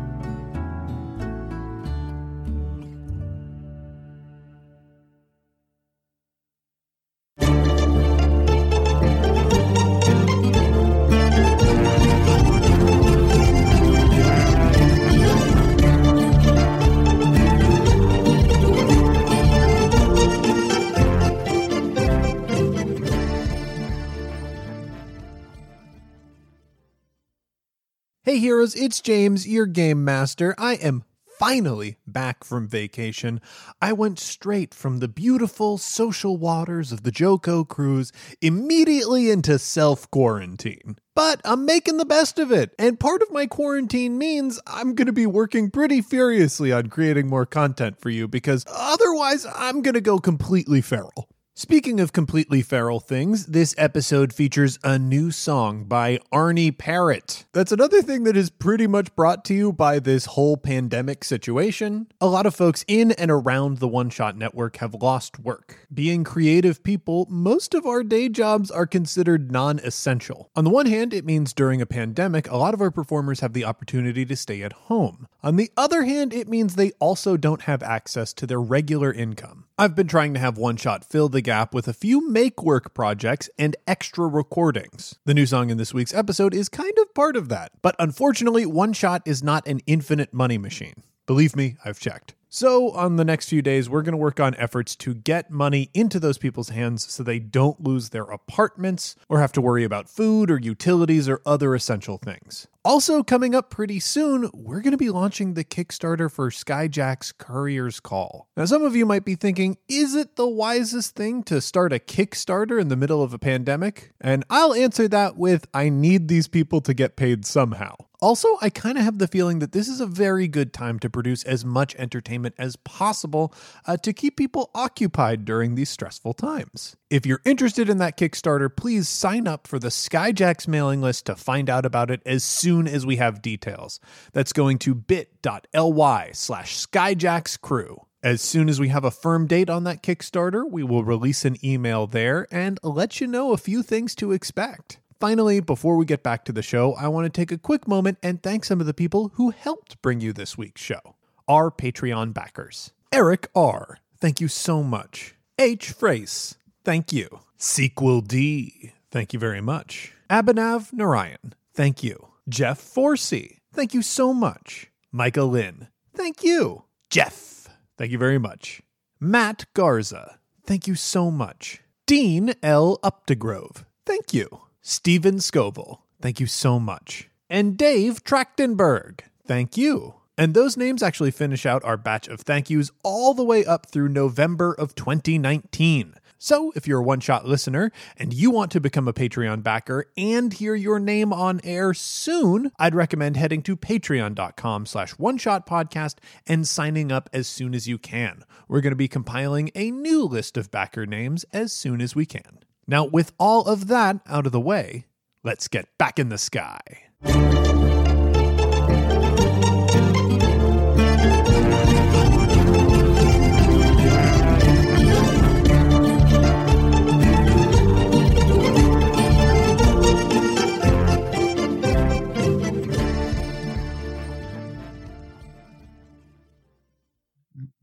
[28.32, 30.54] Hey heroes, it's James, your game master.
[30.56, 31.04] I am
[31.38, 33.42] finally back from vacation.
[33.82, 40.10] I went straight from the beautiful social waters of the JoCo cruise immediately into self
[40.10, 40.96] quarantine.
[41.14, 45.08] But I'm making the best of it, and part of my quarantine means I'm going
[45.08, 49.92] to be working pretty furiously on creating more content for you because otherwise I'm going
[49.92, 51.28] to go completely feral.
[51.54, 57.44] Speaking of completely feral things, this episode features a new song by Arnie Parrott.
[57.52, 62.06] That's another thing that is pretty much brought to you by this whole pandemic situation.
[62.22, 65.86] A lot of folks in and around the One Shot Network have lost work.
[65.92, 70.50] Being creative people, most of our day jobs are considered non essential.
[70.56, 73.52] On the one hand, it means during a pandemic, a lot of our performers have
[73.52, 75.28] the opportunity to stay at home.
[75.44, 79.64] On the other hand, it means they also don't have access to their regular income.
[79.76, 82.94] I've been trying to have One Shot fill the gap with a few make work
[82.94, 85.16] projects and extra recordings.
[85.24, 87.72] The new song in this week's episode is kind of part of that.
[87.82, 91.02] But unfortunately, One Shot is not an infinite money machine.
[91.26, 92.34] Believe me, I've checked.
[92.54, 95.88] So, on the next few days, we're going to work on efforts to get money
[95.94, 100.10] into those people's hands so they don't lose their apartments or have to worry about
[100.10, 102.68] food or utilities or other essential things.
[102.84, 108.00] Also, coming up pretty soon, we're going to be launching the Kickstarter for Skyjack's Courier's
[108.00, 108.48] Call.
[108.54, 111.98] Now, some of you might be thinking, is it the wisest thing to start a
[111.98, 114.12] Kickstarter in the middle of a pandemic?
[114.20, 117.94] And I'll answer that with I need these people to get paid somehow.
[118.22, 121.10] Also, I kind of have the feeling that this is a very good time to
[121.10, 123.52] produce as much entertainment as possible
[123.84, 126.96] uh, to keep people occupied during these stressful times.
[127.10, 131.34] If you're interested in that Kickstarter, please sign up for the Skyjacks mailing list to
[131.34, 133.98] find out about it as soon as we have details.
[134.32, 138.04] That's going to bit.ly slash skyjackscrew.
[138.22, 141.56] As soon as we have a firm date on that Kickstarter, we will release an
[141.64, 145.00] email there and let you know a few things to expect.
[145.22, 148.18] Finally, before we get back to the show, I want to take a quick moment
[148.24, 151.14] and thank some of the people who helped bring you this week's show.
[151.46, 155.36] Our Patreon backers Eric R., thank you so much.
[155.60, 155.92] H.
[155.92, 157.38] Frace, thank you.
[157.56, 160.12] Sequel D, thank you very much.
[160.28, 162.26] Abhinav Narayan, thank you.
[162.48, 164.90] Jeff Forsey, thank you so much.
[165.12, 166.82] Michael Lynn, thank you.
[167.10, 168.82] Jeff, thank you very much.
[169.20, 171.80] Matt Garza, thank you so much.
[172.08, 172.98] Dean L.
[173.04, 174.62] Updegrove, thank you.
[174.84, 177.28] Stephen Scoville, thank you so much.
[177.48, 180.14] And Dave Trachtenberg, thank you.
[180.36, 183.86] And those names actually finish out our batch of thank yous all the way up
[183.86, 186.14] through November of 2019.
[186.36, 190.06] So, if you're a one shot listener and you want to become a Patreon backer
[190.16, 195.64] and hear your name on air soon, I'd recommend heading to patreon.com slash one shot
[195.64, 198.42] podcast and signing up as soon as you can.
[198.66, 202.26] We're going to be compiling a new list of backer names as soon as we
[202.26, 202.58] can.
[202.86, 205.06] Now, with all of that out of the way,
[205.44, 206.80] let's get back in the sky.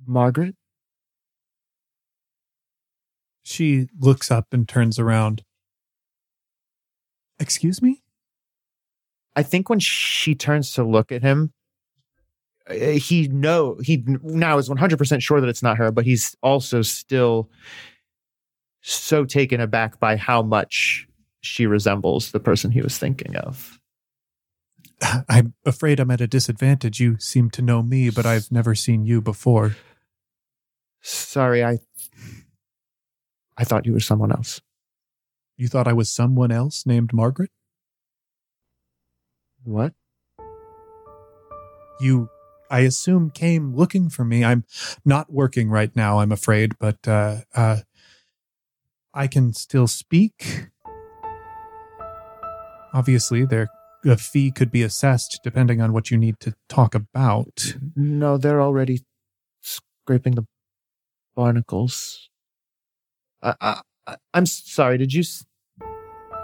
[0.05, 0.58] Margaret?
[3.59, 5.43] She looks up and turns around.
[7.41, 8.01] Excuse me?
[9.35, 11.51] I think when she turns to look at him,
[12.69, 16.81] uh, he know he now is 100% sure that it's not her, but he's also
[16.81, 17.49] still
[18.79, 21.05] so taken aback by how much
[21.41, 23.77] she resembles the person he was thinking of.
[25.27, 27.01] I'm afraid I'm at a disadvantage.
[27.01, 29.75] You seem to know me, but I've never seen you before.
[31.01, 31.79] Sorry, I
[33.59, 34.61] I thought you were someone else.
[35.57, 37.51] You thought I was someone else named Margaret?
[39.65, 39.93] What?
[41.99, 42.29] You,
[42.71, 44.45] I assume, came looking for me.
[44.45, 44.63] I'm
[45.03, 47.79] not working right now, I'm afraid, but uh, uh,
[49.13, 50.69] I can still speak.
[52.93, 53.67] Obviously, there
[54.05, 57.75] a fee could be assessed depending on what you need to talk about.
[57.97, 59.03] No, they're already
[59.59, 60.45] scraping the
[61.35, 62.29] barnacles.
[63.41, 64.97] I, I, I'm sorry.
[64.97, 65.23] Did you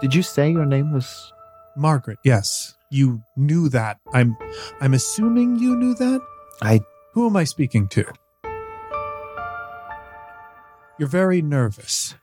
[0.00, 1.32] did you say your name was?
[1.76, 3.98] Margaret, yes, you knew that.
[4.14, 4.36] I'm,
[4.80, 6.20] I'm assuming you knew that.
[6.62, 6.80] I
[7.12, 8.04] Who am I speaking to?
[10.98, 12.14] You're very nervous.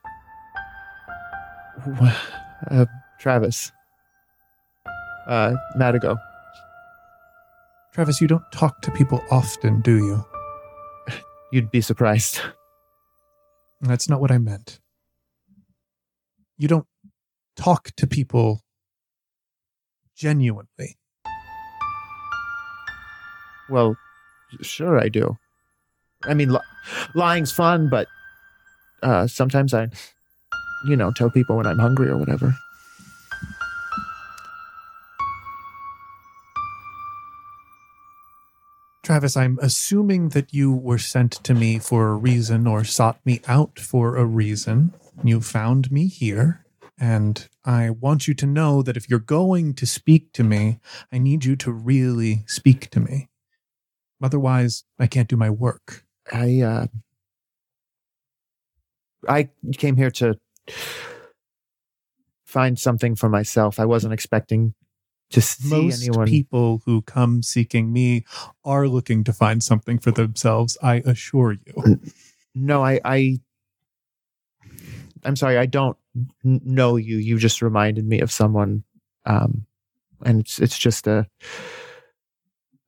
[2.72, 2.86] uh,
[3.20, 3.72] Travis.
[5.28, 6.18] Uh, Madigo.
[7.94, 10.26] Travis, you don't talk to people often, do you?
[11.52, 12.42] You'd be surprised.
[13.84, 14.80] That's not what I meant.
[16.58, 16.88] You don't
[17.58, 18.62] talk to people
[20.16, 20.98] genuinely.
[23.70, 23.98] Well,
[24.62, 25.38] sure I do.
[26.24, 26.60] I mean, li-
[27.14, 28.08] lying's fun, but
[29.02, 29.90] uh, sometimes I,
[30.86, 32.56] you know, tell people when I'm hungry or whatever.
[39.14, 43.42] Travis, I'm assuming that you were sent to me for a reason or sought me
[43.48, 44.92] out for a reason.
[45.24, 46.66] You found me here,
[47.00, 50.80] and I want you to know that if you're going to speak to me,
[51.12, 53.30] I need you to really speak to me.
[54.20, 56.06] Otherwise, I can't do my work.
[56.32, 56.88] I uh,
[59.30, 60.40] I came here to
[62.46, 63.80] find something for myself.
[63.80, 64.74] I wasn't expecting
[65.34, 66.28] to see Most anyone.
[66.28, 68.24] people who come seeking me
[68.64, 72.00] are looking to find something for themselves, I assure you.
[72.56, 73.40] no, I, I,
[75.24, 75.58] I'm sorry.
[75.58, 75.98] I don't
[76.44, 77.18] know you.
[77.18, 78.84] You just reminded me of someone,
[79.26, 79.66] um,
[80.24, 81.28] and it's it's just a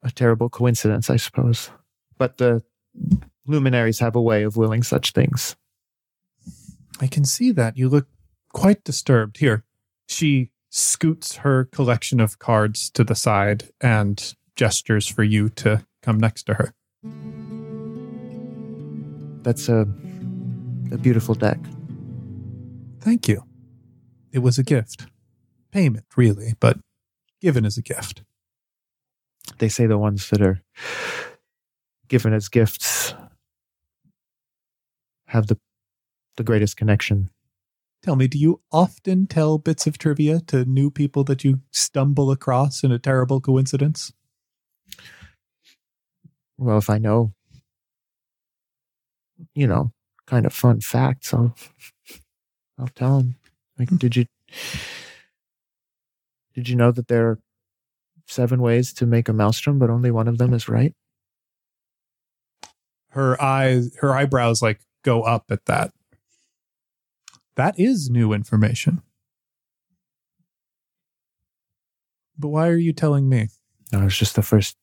[0.03, 1.71] a terrible coincidence, I suppose.
[2.17, 2.63] But the
[3.47, 5.55] luminaries have a way of willing such things.
[7.01, 7.75] I can see that.
[7.77, 8.08] You look
[8.53, 9.38] quite disturbed.
[9.38, 9.63] Here,
[10.08, 16.19] she scoots her collection of cards to the side and gestures for you to come
[16.19, 16.73] next to her.
[19.43, 19.88] That's a
[20.91, 21.59] a beautiful deck.
[22.99, 23.43] Thank you.
[24.33, 25.07] It was a gift.
[25.71, 26.77] Payment, really, but
[27.41, 28.23] given as a gift.
[29.59, 30.61] They say the ones that are
[32.09, 33.13] given as gifts
[35.27, 35.57] have the
[36.35, 37.29] the greatest connection.
[38.05, 42.29] Tell me, do you often tell bits of trivia to new people that you stumble
[42.29, 44.13] across in a terrible coincidence?
[46.55, 47.33] Well, if I know,
[49.55, 49.91] you know,
[50.27, 51.55] kind of fun facts, I'll
[52.77, 53.37] I'll tell them.
[53.79, 53.95] Like, hmm.
[53.95, 54.25] did you
[56.53, 57.39] did you know that there are
[58.27, 60.93] seven ways to make a maelstrom, but only one of them is right?
[63.09, 65.94] Her eyes, her eyebrows like go up at that.
[67.55, 69.01] That is new information.
[72.37, 73.49] But why are you telling me?
[73.91, 74.75] That was just the first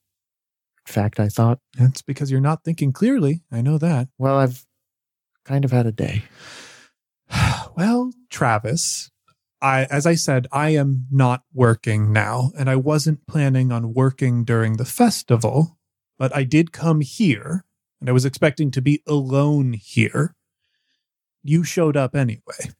[0.86, 1.58] fact I thought.
[1.78, 3.42] That's because you're not thinking clearly.
[3.50, 4.08] I know that.
[4.18, 4.64] Well, I've
[5.44, 6.24] kind of had a day.
[7.76, 9.10] well, Travis,
[9.60, 14.44] I as I said, I am not working now, and I wasn't planning on working
[14.44, 15.78] during the festival,
[16.18, 17.64] but I did come here,
[18.00, 20.34] and I was expecting to be alone here.
[21.42, 22.70] You showed up anyway.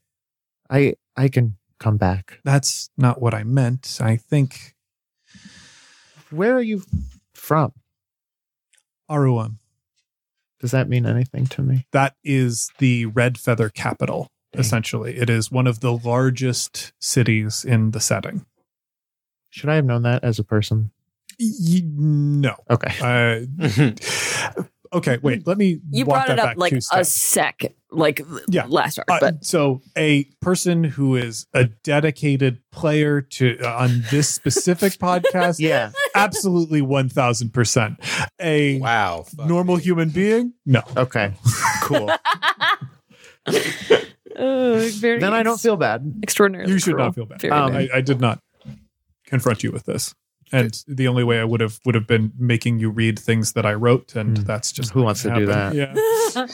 [0.70, 2.38] I I can come back.
[2.44, 3.98] That's not what I meant.
[4.00, 4.74] I think
[6.30, 6.82] Where are you
[7.34, 7.72] from?
[9.10, 9.56] Aruam,
[10.60, 11.86] Does that mean anything to me?
[11.92, 15.18] that is the Red Feather capital, essentially.
[15.18, 18.46] It is one of the largest cities in the setting.
[19.50, 20.92] Should I have known that as a person?
[21.38, 22.56] Y- no.
[22.70, 22.94] Okay.
[23.60, 23.90] Uh,
[24.96, 25.46] okay, wait.
[25.46, 25.80] Let me.
[25.90, 27.10] You walk brought that it up like a steps.
[27.92, 28.66] Sec, like Yeah.
[28.68, 34.04] last arc, Uh, but so a person who is a dedicated player to uh, on
[34.10, 35.92] this specific podcast, Yeah.
[36.14, 37.98] absolutely one thousand percent.
[38.40, 39.26] A Wow.
[39.46, 39.82] normal me.
[39.82, 40.82] human being, no.
[40.96, 41.34] Okay.
[41.82, 42.08] Cool.
[43.44, 43.56] Uh,
[45.00, 46.20] very then I don't feel bad.
[46.22, 46.68] Extraordinary.
[46.68, 47.06] You should cruel.
[47.06, 47.44] not feel bad.
[47.46, 47.74] Um.
[47.74, 48.38] I, I did not
[49.26, 50.14] confront you with this.
[50.52, 53.66] And the only way I would have would have been making you read things that
[53.66, 54.44] I wrote, and Hmm.
[54.44, 55.76] that's just Who wants gonna to do happen.
[55.78, 56.46] Yeah.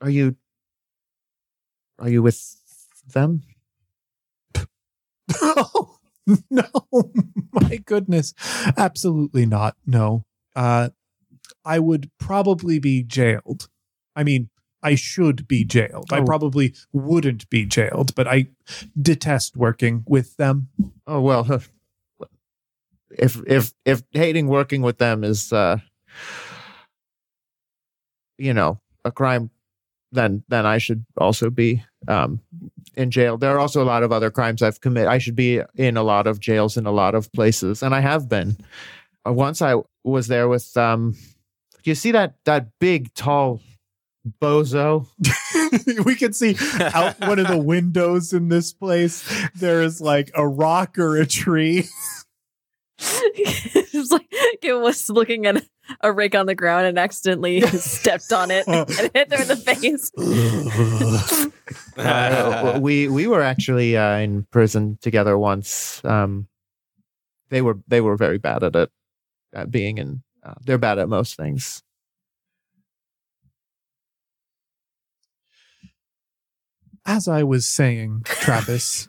[0.00, 0.36] Are you
[1.98, 2.56] Are you with
[3.12, 3.42] them?
[5.42, 5.96] Oh,
[6.50, 6.64] no,
[7.52, 8.34] my goodness.
[8.76, 9.76] Absolutely not.
[9.86, 10.24] No.
[10.56, 10.90] Uh,
[11.64, 13.68] I would probably be jailed.
[14.16, 14.48] I mean,
[14.82, 16.06] I should be jailed.
[16.12, 16.24] I Oh.
[16.24, 18.48] probably wouldn't be jailed, but I
[19.00, 20.68] detest working with them.
[21.06, 21.46] Oh well,
[23.10, 25.78] if if if hating working with them is uh
[28.38, 29.50] you know a crime
[30.12, 32.40] then then I should also be um
[32.94, 33.38] in jail.
[33.38, 35.08] There are also a lot of other crimes I've committed.
[35.08, 38.00] I should be in a lot of jails in a lot of places and I
[38.00, 38.56] have been.
[39.26, 41.16] Uh, once I was there with um
[41.84, 43.60] you see that that big tall
[44.40, 45.06] bozo?
[46.04, 46.56] we can see
[46.94, 49.24] out one of the windows in this place.
[49.54, 51.88] There is like a rock or a tree.
[52.98, 54.26] it's like
[54.62, 55.64] it was looking at
[56.00, 59.56] a rake on the ground and accidentally stepped on it and hit her in the
[59.56, 60.10] face.
[61.96, 66.02] Uh, we we were actually uh, in prison together once.
[66.04, 66.48] Um,
[67.50, 68.90] they were they were very bad at it,
[69.52, 70.22] at being in.
[70.42, 71.82] Uh, they're bad at most things.
[77.04, 79.08] As I was saying, Travis,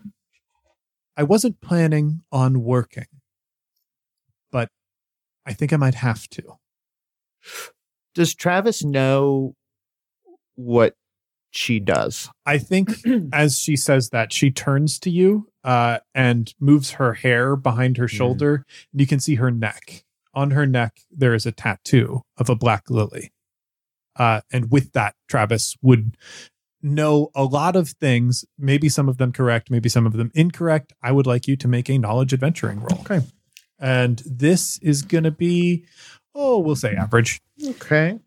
[1.18, 3.08] I wasn't planning on working,
[4.52, 4.70] but
[5.46, 6.58] I think I might have to.
[8.14, 9.56] Does Travis know
[10.56, 10.96] what
[11.52, 12.30] she does?
[12.46, 12.92] I think
[13.34, 18.08] as she says that, she turns to you uh, and moves her hair behind her
[18.08, 18.66] shoulder.
[18.92, 20.04] And you can see her neck.
[20.34, 23.34] On her neck, there is a tattoo of a black lily.
[24.16, 26.16] Uh, and with that, Travis would
[26.82, 30.94] know a lot of things, maybe some of them correct, maybe some of them incorrect.
[31.02, 33.00] I would like you to make a knowledge adventuring roll.
[33.02, 33.22] Okay.
[33.80, 35.86] And this is going to be,
[36.36, 37.42] oh, we'll say average.
[37.66, 38.20] Okay.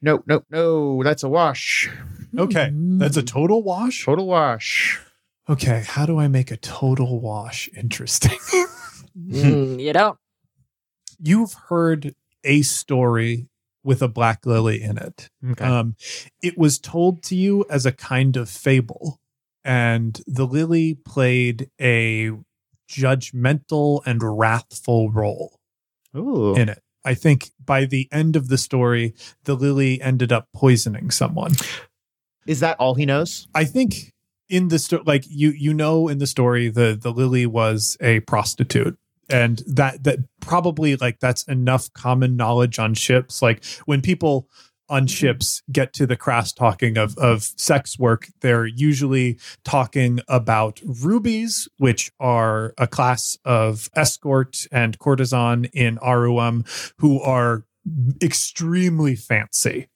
[0.00, 1.02] No, no, no.
[1.02, 1.90] That's a wash.
[2.36, 2.70] Okay.
[2.72, 4.04] That's a total wash.
[4.04, 5.00] Total wash.
[5.48, 5.82] Okay.
[5.86, 8.38] How do I make a total wash interesting?
[9.18, 10.16] Mm, you don't.
[11.18, 12.14] You've heard
[12.44, 13.48] a story
[13.82, 15.30] with a black lily in it.
[15.50, 15.64] Okay.
[15.64, 15.96] Um,
[16.42, 19.20] it was told to you as a kind of fable,
[19.64, 22.30] and the lily played a
[22.90, 25.60] judgmental and wrathful role
[26.16, 26.54] Ooh.
[26.54, 26.82] in it.
[27.04, 29.14] I think by the end of the story,
[29.44, 31.52] the lily ended up poisoning someone.
[32.46, 33.46] Is that all he knows?
[33.54, 34.12] I think
[34.48, 38.20] in the story, like you, you know, in the story, the the lily was a
[38.20, 38.98] prostitute,
[39.30, 43.40] and that that probably like that's enough common knowledge on ships.
[43.40, 44.48] Like when people
[44.90, 50.80] on ships get to the crass talking of of sex work, they're usually talking about
[50.84, 56.66] rubies, which are a class of escort and courtesan in Aruam
[56.98, 57.64] who are
[58.20, 59.88] extremely fancy.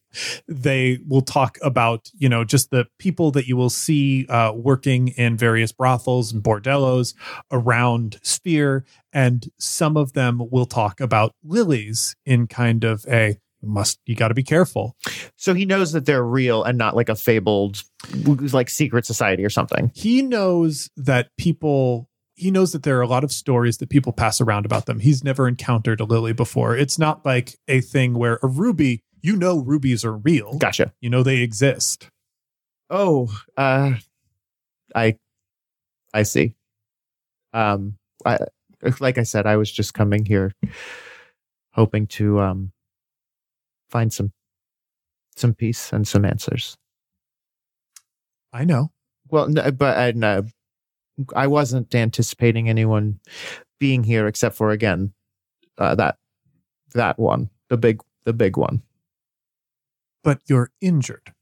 [0.47, 5.09] They will talk about you know just the people that you will see uh, working
[5.09, 7.15] in various brothels and bordellos
[7.51, 13.99] around sphere and some of them will talk about lilies in kind of a must
[14.07, 14.97] you got to be careful
[15.37, 17.83] So he knows that they're real and not like a fabled,
[18.53, 19.91] like secret society or something.
[19.95, 24.13] he knows that people he knows that there are a lot of stories that people
[24.13, 28.15] pass around about them he's never encountered a lily before it's not like a thing
[28.15, 30.93] where a ruby you know rubies are real Gotcha.
[31.01, 32.09] you know they exist
[32.91, 33.95] Oh, uh,
[34.95, 35.17] I,
[36.13, 36.55] I see.
[37.55, 38.39] Um, I,
[39.01, 40.53] like I said, I was just coming here,
[41.73, 42.73] hoping to um,
[43.95, 44.33] find some,
[45.37, 46.77] some peace and some answers.
[48.53, 48.91] i know
[49.31, 50.43] Well, no, but I, no,
[51.37, 53.21] I wasn't anticipating anyone
[53.79, 55.13] being here except for again,
[55.79, 56.17] uh, that,
[56.95, 58.83] that one, the big, the big one.
[60.25, 61.33] but you're injured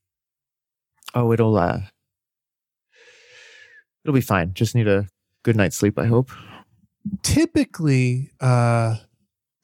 [1.15, 1.81] Oh, it'll, uh,
[4.03, 4.55] it'll be fine.
[4.55, 5.09] Just need a
[5.43, 5.99] good night's sleep.
[5.99, 6.31] I hope.
[7.23, 8.97] typically uh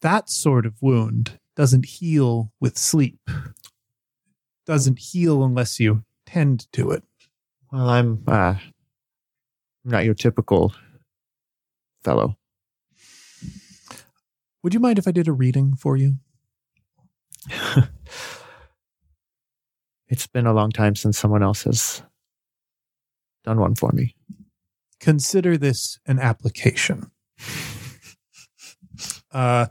[0.03, 3.19] that sort of wound doesn't heal with sleep
[4.65, 7.03] doesn't heal unless you tend to it
[7.73, 8.55] Well, I'm uh
[9.85, 10.73] not your typical
[12.05, 12.37] fellow.
[14.63, 16.17] would you mind if i did a reading for you
[20.11, 22.03] It's been a long time since someone else has
[23.45, 24.15] done one for me.
[25.01, 27.11] consider this an application
[29.33, 29.67] uh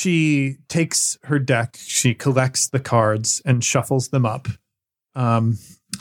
[0.00, 4.48] she takes her deck she collects the cards and shuffles them up
[5.14, 5.58] um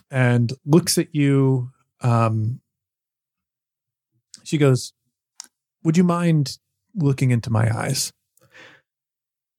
[0.09, 1.69] and looks at you
[2.01, 2.61] um
[4.43, 4.93] she goes
[5.83, 6.57] would you mind
[6.95, 8.11] looking into my eyes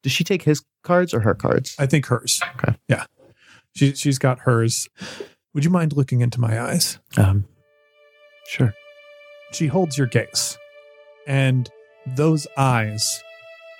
[0.02, 1.76] Does she take his cards or her cards?
[1.78, 2.40] I think hers.
[2.56, 2.74] Okay.
[2.88, 3.04] Yeah.
[3.74, 4.88] She she's got hers.
[5.54, 6.98] Would you mind looking into my eyes?
[7.16, 7.44] Um,
[8.46, 8.72] sure.
[9.52, 10.56] She holds your gaze.
[11.26, 11.68] And
[12.06, 13.22] those eyes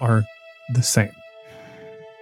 [0.00, 0.24] are
[0.72, 1.12] the same.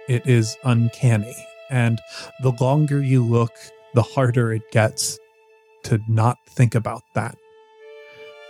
[0.07, 1.35] It is uncanny.
[1.69, 1.99] And
[2.41, 3.51] the longer you look,
[3.93, 5.19] the harder it gets
[5.83, 7.35] to not think about that.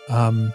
[0.09, 0.53] Um,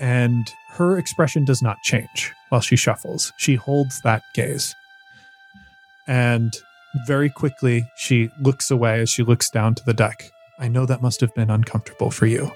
[0.00, 3.32] and her expression does not change while she shuffles.
[3.38, 4.74] She holds that gaze.
[6.06, 6.52] And
[7.06, 10.30] very quickly, she looks away as she looks down to the deck.
[10.58, 12.52] I know that must have been uncomfortable for you.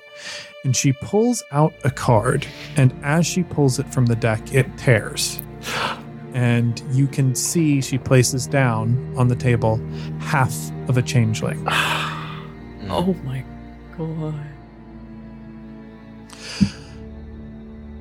[0.65, 2.47] And she pulls out a card,
[2.77, 5.43] and as she pulls it from the deck, it tears.
[6.35, 9.81] And you can see she places down on the table
[10.21, 10.55] half
[10.89, 11.67] of a changeling.
[12.91, 13.45] Oh my
[13.99, 14.47] god.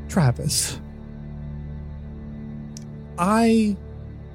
[0.08, 0.80] Travis,
[3.18, 3.76] I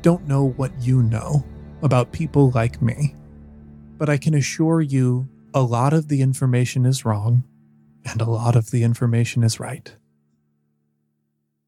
[0.02, 1.44] don't know what you know
[1.82, 3.14] about people like me,
[3.96, 7.44] but I can assure you a lot of the information is wrong
[8.04, 9.94] and a lot of the information is right.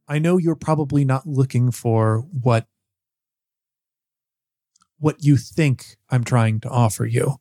[0.06, 2.66] I know you're probably not looking for what
[4.98, 7.36] what you think I'm trying to offer you,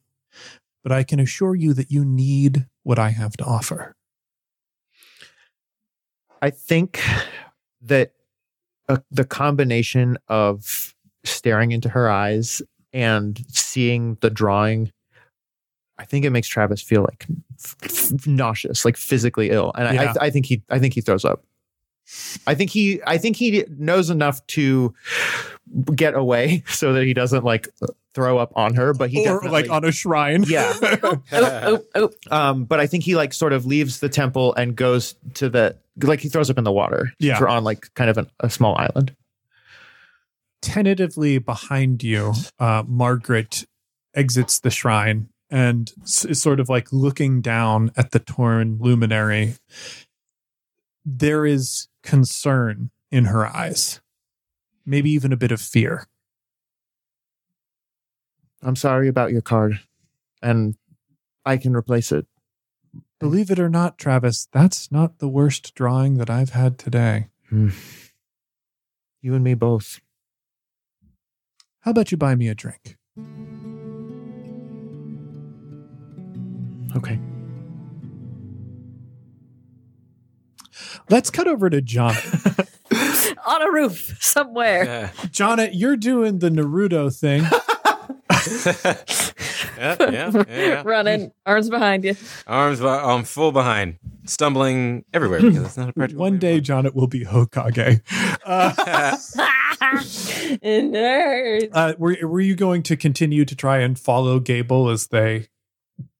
[0.84, 3.96] but I can assure you that you need what I have to offer.
[6.42, 7.02] I think
[7.82, 8.12] that
[8.90, 10.94] uh, the combination of
[11.24, 12.62] staring into her eyes
[12.92, 14.92] and seeing the drawing,
[15.98, 17.26] I think it makes Travis feel like
[17.64, 20.14] f- f- nauseous, like physically ill, and Yeah.
[20.20, 21.46] I, I think he, I think he throws up.
[22.46, 24.94] I think he, I think he knows enough to
[25.96, 27.68] get away so that he doesn't like
[28.14, 30.44] throw up on her, but he or definitely, like on a shrine.
[30.48, 30.74] yeah.
[31.04, 32.10] Oh, oh, oh.
[32.30, 35.78] Um, but I think he like sort of leaves the temple and goes to the
[36.02, 37.12] like he throws up in the water.
[37.20, 37.38] Yeah.
[37.38, 39.16] for on like kind of an, a small island.
[40.62, 43.66] tentatively behind you, uh, Margaret
[44.16, 49.56] exits the shrine and is sort of like looking down at the torn luminary.
[51.06, 54.02] There is concern in her eyes,
[54.86, 56.08] maybe even a bit of fear.
[58.62, 59.82] I'm sorry about your card,
[60.42, 60.76] and
[61.46, 62.26] I can replace it.
[63.20, 67.28] Believe it or not, Travis, that's not the worst drawing that I've had today.
[67.50, 67.70] Hmm.
[69.22, 70.00] You and me both.
[71.82, 72.98] How about you buy me a drink?
[76.96, 77.20] Okay.
[81.10, 82.16] Let's cut over to John.
[83.48, 84.86] On a roof somewhere.
[84.86, 85.08] Yeah.
[85.28, 87.44] Jonnet, you're doing the Naruto thing.
[89.78, 90.84] yeah, yeah, yeah, yeah.
[90.86, 92.16] Running, arms behind you.
[92.48, 96.22] Arms, be- I'm full behind, stumbling everywhere because it's not a practical.
[96.22, 98.02] One day, Jonnet will be Hokage.
[98.46, 99.16] Uh,
[100.62, 101.70] Nerd.
[101.74, 105.48] uh, were, were you going to continue to try and follow Gable as they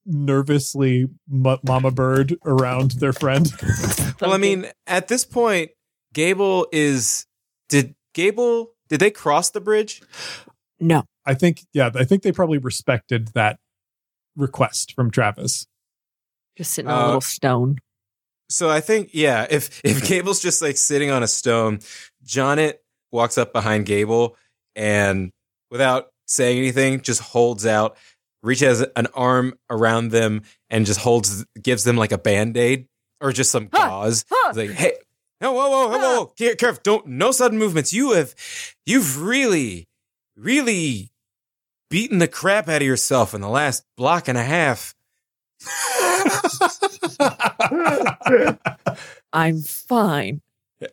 [0.06, 3.52] nervously m- mama bird around their friend?
[4.22, 5.72] well, I mean, at this point,
[6.14, 7.26] Gable is.
[7.70, 8.72] Did Gable?
[8.90, 10.02] Did they cross the bridge?
[10.80, 11.04] no.
[11.26, 13.58] I think, yeah, I think they probably respected that
[14.36, 15.66] request from Travis.
[16.58, 17.78] Just sitting on a Uh, little stone.
[18.50, 21.80] So I think, yeah, if if Gable's just like sitting on a stone,
[22.26, 22.74] Jonnet
[23.12, 24.36] walks up behind Gable
[24.76, 25.32] and
[25.72, 27.96] without saying anything, just holds out,
[28.44, 32.88] reaches an arm around them and just holds, gives them like a band aid
[33.22, 34.26] or just some gauze.
[34.30, 34.50] Huh.
[34.50, 34.94] It's like, hey,
[35.42, 37.94] no, whoa, whoa, whoa, whoa, whoa, Care- careful, don't, no sudden movements.
[37.94, 38.36] You have,
[38.86, 39.88] you've really,
[40.36, 41.12] really
[41.90, 44.94] beaten the crap out of yourself in the last block and a half.
[49.34, 50.42] I'm fine.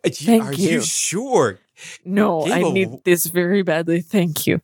[0.07, 0.70] Thank Are you.
[0.70, 1.59] you sure?
[2.05, 4.03] No, I need this very badly.
[4.03, 4.61] Thank you.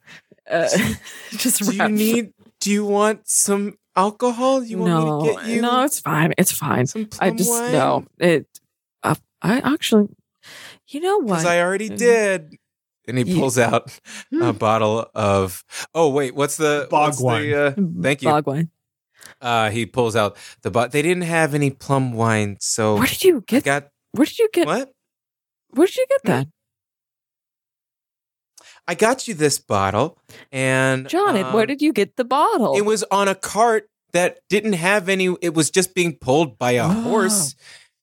[0.49, 0.69] Uh,
[1.31, 2.33] just Do you need?
[2.67, 4.65] Do you want some alcohol?
[4.65, 6.35] You want no, me to get you no, it's fine.
[6.37, 6.87] It's fine.
[6.87, 7.71] some I plum just wine?
[7.73, 8.05] no.
[8.19, 8.49] It.
[9.05, 10.09] Uh, I actually,
[10.89, 11.27] you know what?
[11.39, 11.97] because I already Mm.
[11.99, 12.57] did.
[13.07, 13.39] And he Yeah.
[13.39, 13.95] pulls out
[14.41, 15.63] a bottle of.
[15.95, 17.53] Oh wait, what's the Bog what's the, wine.
[17.55, 18.31] uh, thank you.
[18.31, 18.71] Bog wine.
[19.41, 20.91] uh, he pulls out the bot.
[20.91, 23.63] They didn't have any plum wine, so Where did you I get?
[23.65, 24.67] got where did you get?
[24.67, 24.91] what?
[25.71, 26.49] Where did you get that,
[28.89, 30.17] I got you this bottle,
[30.53, 31.37] and John?
[31.37, 32.77] um, where did you get the bottle?
[32.77, 35.35] It was on a cart that didn't have any.
[35.43, 37.03] It was just being pulled by a Oh.
[37.03, 37.55] horse,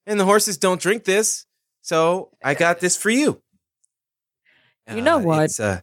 [0.05, 1.45] and the horses don't drink this.
[1.81, 3.41] So I got this for you.
[4.93, 5.45] You know what?
[5.45, 5.79] It's, uh,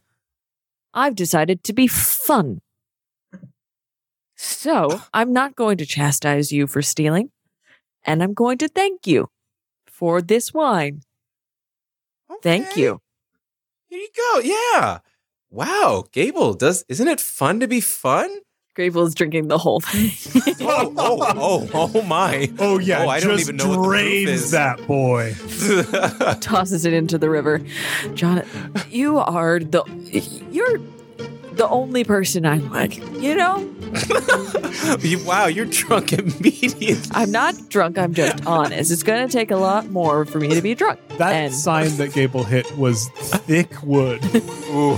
[0.93, 2.61] I've decided to be fun.
[4.35, 7.31] So I'm not going to chastise you for stealing,
[8.03, 9.29] and I'm going to thank you
[9.87, 11.01] for this wine.
[12.41, 13.01] Thank you.
[13.91, 14.39] Here you go.
[14.39, 14.99] Yeah.
[15.49, 18.29] Wow, Gable, does isn't it fun to be fun?
[18.73, 20.11] Gable's drinking the whole thing.
[20.63, 22.49] Oh, oh, oh, oh my.
[22.59, 24.51] Oh yeah, Oh, I don't just even know what the proof drains is.
[24.51, 25.33] that boy.
[26.39, 27.61] tosses it into the river.
[28.13, 28.43] John,
[28.89, 29.83] you are the
[30.51, 30.77] you're
[31.53, 32.97] the only person I'm like.
[33.21, 33.57] You know,
[34.99, 36.95] You- wow, you're drunk immediately.
[37.11, 37.97] I'm not drunk.
[37.97, 38.91] I'm just honest.
[38.91, 40.99] It's gonna take a lot more for me to be drunk.
[41.17, 43.09] That and sign that Gable hit was
[43.45, 44.23] thick wood.
[44.69, 44.93] Ooh.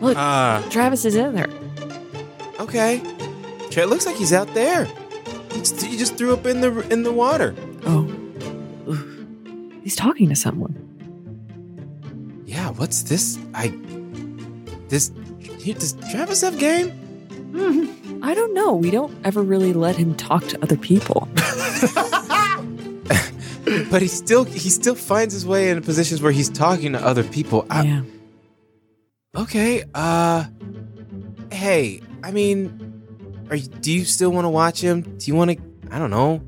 [0.00, 0.16] Look.
[0.16, 1.48] Ah, Travis is in there.
[2.60, 3.00] okay.
[3.74, 4.84] It looks like he's out there.
[5.52, 7.54] He's- He just threw up in the in the water.
[7.86, 8.04] Oh,
[8.88, 9.04] Oof.
[9.82, 10.74] he's talking to someone.
[12.46, 13.38] Yeah, what's this?
[13.54, 13.68] I
[14.92, 16.92] this he, does Travis have game?
[18.22, 18.74] I don't know.
[18.74, 21.28] We don't ever really let him talk to other people.
[23.90, 27.22] But he still he still finds his way in positions where he's talking to other
[27.24, 27.64] people.
[27.70, 28.02] I- yeah.
[29.36, 30.44] okay, uh
[31.50, 32.92] hey, I mean
[33.50, 35.00] are you, do you still want to watch him?
[35.02, 35.56] Do you want to
[35.90, 36.42] I don't know,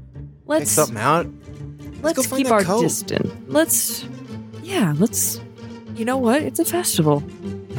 [0.45, 1.27] Let's something out?
[2.03, 2.83] let's go find keep our coat.
[2.83, 3.33] distance.
[3.47, 4.05] Let's
[4.63, 4.95] yeah.
[4.99, 5.41] Let's.
[5.95, 6.43] You know what?
[6.43, 7.23] It's a festival.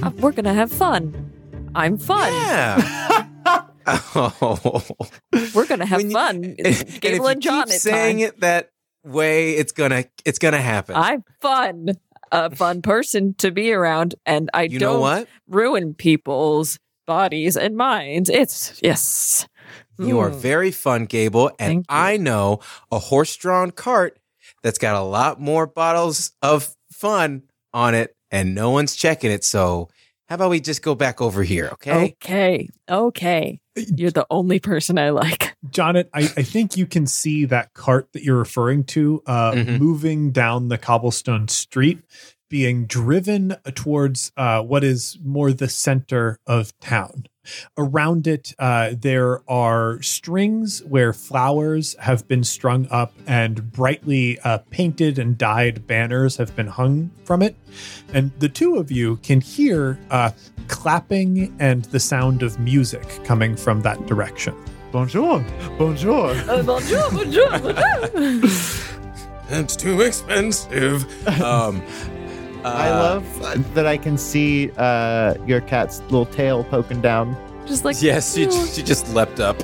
[0.03, 1.31] Uh, we're gonna have fun.
[1.73, 2.31] I'm fun.
[2.31, 3.65] Yeah.
[3.85, 4.81] oh.
[5.53, 6.55] We're gonna have you- fun.
[6.65, 7.65] And Gable and John.
[7.65, 8.25] keep it's saying fine.
[8.27, 8.69] it that
[9.03, 10.95] way, it's gonna it's gonna happen.
[10.95, 11.89] I'm fun.
[12.31, 15.27] A fun person to be around, and I you don't know what?
[15.47, 18.29] ruin people's bodies and minds.
[18.29, 19.47] It's yes.
[19.99, 20.39] You are Hmm.
[20.39, 22.59] very fun, Gable, and I know
[22.91, 24.19] a horse-drawn cart
[24.63, 27.43] that's got a lot more bottles of fun
[27.73, 29.43] on it, and no one's checking it.
[29.43, 29.89] So,
[30.27, 32.15] how about we just go back over here, okay?
[32.23, 32.69] Okay.
[32.89, 33.59] Okay.
[33.75, 35.55] You're the only person I like.
[35.69, 39.79] Jonnet, I, I think you can see that cart that you're referring to uh, Mhm.
[39.79, 41.99] moving down the cobblestone street,
[42.49, 47.25] being driven towards uh, what is more the center of town.
[47.77, 54.59] Around it, uh, there are strings where flowers have been strung up and brightly uh,
[54.69, 57.55] painted and dyed banners have been hung from it.
[58.13, 60.31] And the two of you can hear uh,
[60.67, 64.55] clapping and the sound of music coming from that direction.
[64.91, 65.43] Bonjour.
[65.77, 66.29] Bonjour.
[66.31, 68.49] Uh, bonjour, bonjour, bonjour.
[69.47, 71.05] It's too expensive.
[71.41, 71.83] um,
[72.65, 77.35] I uh, love that I can see uh, your cat's little tail poking down.
[77.65, 79.61] Just like Yes, she, she just leapt up.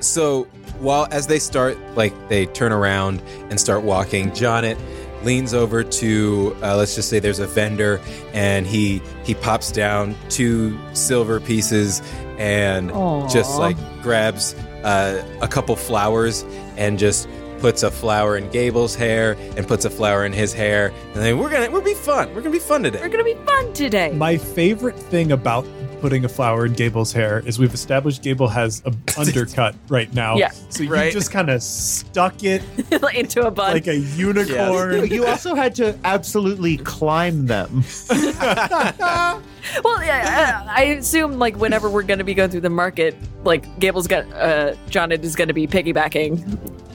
[0.00, 0.44] so
[0.78, 4.78] while as they start, like they turn around and start walking, Jonnet
[5.22, 8.00] leans over to uh, let's just say there's a vendor,
[8.32, 12.00] and he he pops down two silver pieces
[12.38, 12.90] and
[13.30, 16.42] just like grabs uh, a couple flowers
[16.76, 17.28] and just
[17.60, 21.38] puts a flower in Gable's hair and puts a flower in his hair, and then
[21.38, 22.28] we're gonna we'll be fun.
[22.34, 23.00] We're gonna be fun today.
[23.00, 24.10] We're gonna be fun today.
[24.12, 25.66] My favorite thing about
[26.00, 30.36] putting a flower in Gable's hair is we've established Gable has a undercut right now.
[30.36, 30.48] Yeah.
[30.70, 31.12] So you Right.
[31.12, 32.62] just kind of stuck it
[33.14, 33.74] Into a bun.
[33.74, 35.08] like a unicorn.
[35.08, 37.84] You also had to absolutely climb them.
[38.08, 43.78] well, yeah, I I assume like whenever we're gonna be going through the market, like
[43.78, 46.40] Gable's got uh Jonnet is gonna be piggybacking.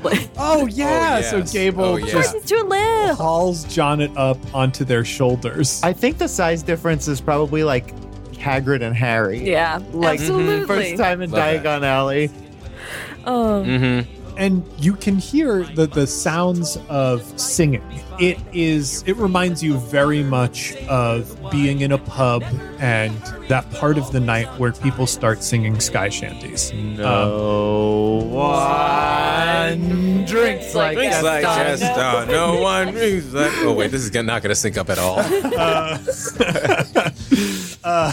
[0.05, 1.17] Like, Oh yeah.
[1.19, 1.51] Oh, So yes.
[1.53, 2.05] Gable Oh, yeah.
[2.11, 3.15] just it's too little.
[3.15, 5.81] hauls Jonnet up onto their shoulders.
[5.83, 7.93] I think the size difference is probably like
[8.33, 9.49] Hagrid and Harry.
[9.49, 10.65] Yeah, Like absolutely.
[10.67, 11.63] first time in Love that.
[11.63, 12.29] Diagon Alley.
[13.25, 14.14] Oh, Mm-hmm.
[14.37, 17.83] And you can hear the the sounds of singing.
[18.19, 22.43] It is it reminds you very much of being in a pub
[22.79, 23.15] and
[23.49, 26.71] that part of the night where people start singing sky shanties.
[26.73, 31.23] No one drinks like, Drinks that.
[31.23, 31.43] like
[31.83, 33.51] Like no one drinks like.
[33.57, 35.19] Oh wait, this is not going to sync up at all.
[37.83, 37.83] uh,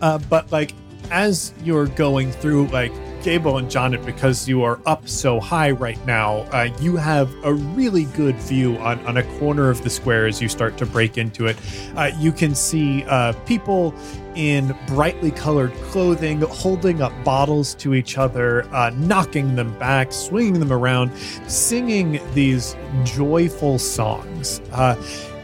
[0.00, 0.72] uh, but like
[1.10, 2.92] as you're going through like
[3.22, 7.52] Gable and Jonnet, because you are up so high right now, uh, you have a
[7.52, 11.18] really good view on, on a corner of the square as you start to break
[11.18, 11.56] into it.
[11.96, 13.94] Uh, you can see uh, people
[14.36, 20.58] in brightly colored clothing holding up bottles to each other, uh, knocking them back, swinging
[20.60, 21.14] them around,
[21.46, 24.60] singing these joyful songs.
[24.72, 24.96] Uh,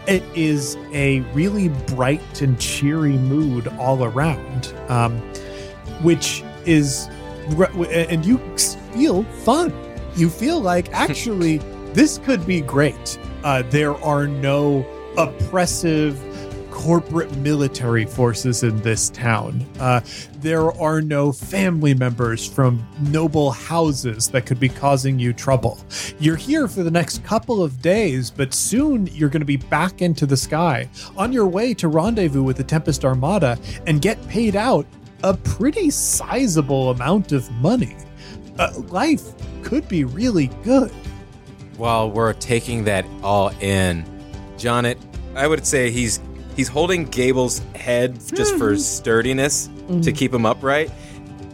[0.07, 5.19] it is a really bright and cheery mood all around, um,
[6.03, 7.09] which is,
[7.47, 9.73] and you feel fun.
[10.17, 11.59] You feel like actually
[11.93, 13.19] this could be great.
[13.45, 14.87] Uh, there are no
[15.17, 16.23] oppressive
[16.77, 19.65] corporate military forces in this town.
[19.81, 19.99] Uh,
[20.41, 25.79] there are no family members from noble houses that could be causing you trouble.
[26.21, 30.03] You're here for the next couple of days, but soon you're going to be back
[30.03, 30.87] into the sky
[31.17, 34.87] on your way to rendezvous with the Tempest Armada and get paid out
[35.23, 37.97] a pretty sizable amount of money.
[38.59, 39.23] Uh, life
[39.63, 40.91] could be really good.
[41.77, 44.05] While we're taking that all in,
[44.57, 44.97] Jonnet
[45.37, 46.21] I would say he's
[46.57, 49.69] he's holding Gable's head just for sturdiness
[50.03, 50.91] to keep him upright.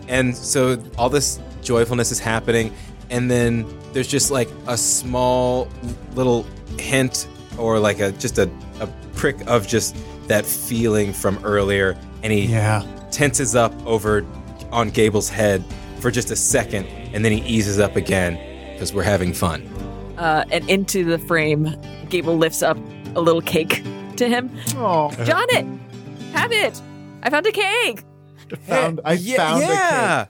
[0.08, 2.72] And so all this joyfulness is happening
[3.10, 5.68] and then there's just like a small
[6.14, 6.46] little
[6.78, 8.50] hint or like a just a,
[8.80, 9.96] a prick of just
[10.28, 12.82] that feeling from earlier and he Yeah.
[13.12, 14.26] Tenses up over
[14.72, 15.64] on Gable's head
[16.00, 18.34] for just a second and then he eases up again
[18.72, 19.62] because we're having fun.
[20.18, 21.76] Uh, and into the frame,
[22.08, 22.76] Gable lifts up
[23.14, 23.82] a little cake
[24.16, 24.50] to him.
[24.76, 25.78] Oh, Jonnet!
[26.32, 26.80] Have it!
[27.22, 28.02] I found a cake!
[28.66, 29.74] found I Yeah, found a cake.
[29.76, 30.26] yeah.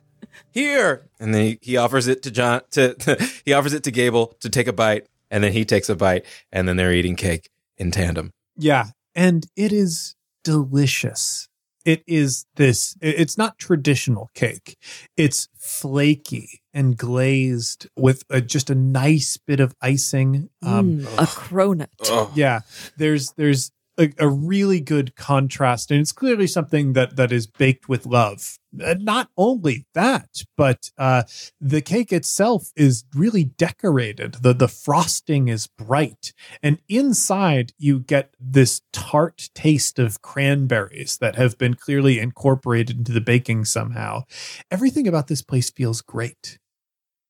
[0.51, 1.09] Here.
[1.20, 2.97] And then he, he offers it to John to
[3.45, 6.26] he offers it to Gable to take a bite and then he takes a bite
[6.51, 8.33] and then they're eating cake in tandem.
[8.57, 8.87] Yeah.
[9.14, 10.14] And it is
[10.45, 11.49] delicious.
[11.85, 14.76] It is this, it's not traditional cake.
[15.16, 20.49] It's flaky and glazed with a, just a nice bit of icing.
[20.62, 21.89] Um, Mm, a cronut.
[22.35, 22.61] Yeah
[22.97, 23.70] there's there's
[24.03, 28.59] a, a really good contrast and it's clearly something that that is baked with love.
[28.82, 31.22] Uh, not only that but uh
[31.61, 34.34] the cake itself is really decorated.
[34.34, 36.32] The the frosting is bright
[36.62, 43.12] and inside you get this tart taste of cranberries that have been clearly incorporated into
[43.12, 44.24] the baking somehow.
[44.70, 46.59] Everything about this place feels great.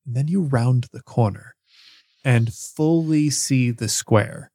[0.05, 1.55] And then you round the corner
[2.23, 4.49] and fully see the square.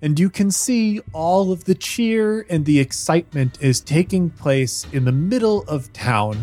[0.00, 5.04] And you can see all of the cheer and the excitement is taking place in
[5.04, 6.36] the middle of town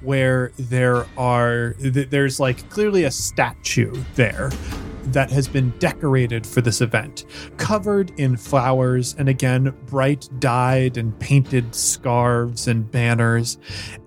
[0.00, 4.50] where there are there's like clearly a statue there
[5.06, 7.24] that has been decorated for this event
[7.56, 13.58] covered in flowers and again bright dyed and painted scarves and banners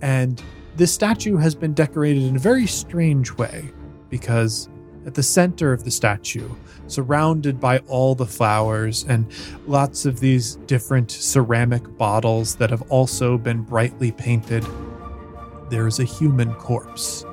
[0.02, 0.42] and
[0.78, 3.70] this statue has been decorated in a very strange way
[4.10, 4.70] because
[5.06, 6.50] at the center of the statue,
[6.88, 9.26] surrounded by all the flowers and
[9.66, 14.66] lots of these different ceramic bottles that have also been brightly painted,
[15.70, 17.26] there is a human corpse.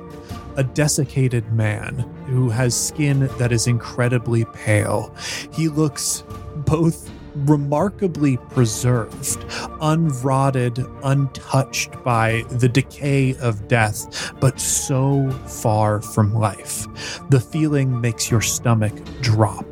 [0.55, 5.15] A desiccated man who has skin that is incredibly pale.
[5.53, 6.23] He looks
[6.55, 9.39] both remarkably preserved,
[9.81, 16.87] unrotted, untouched by the decay of death, but so far from life.
[17.29, 19.65] The feeling makes your stomach drop.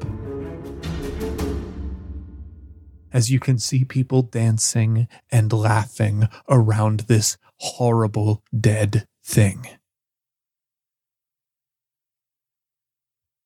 [3.13, 9.65] As you can see people dancing and laughing around this horrible dead thing.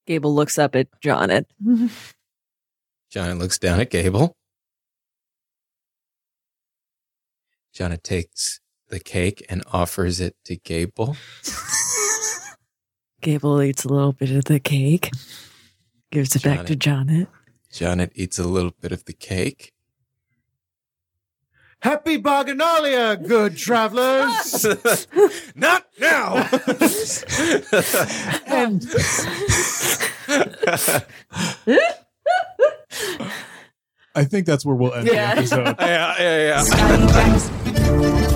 [0.07, 1.45] Gable looks up at Jonnet.
[3.12, 4.38] John looks down at Gable.
[7.74, 11.18] John takes the cake and offers it to Gable.
[13.22, 15.12] Gable eats a little bit of the cake,
[16.09, 17.28] gives it back to Jonnet.
[17.72, 19.74] John eats a little bit of the cake.
[21.82, 24.66] Happy Boganalia, good travelers.
[25.55, 26.47] Not now.
[28.47, 28.82] And
[34.16, 35.36] I think that's where we'll end Yeah.
[35.36, 35.76] the episode.
[35.80, 36.64] yeah, yeah,
[37.72, 38.28] yeah.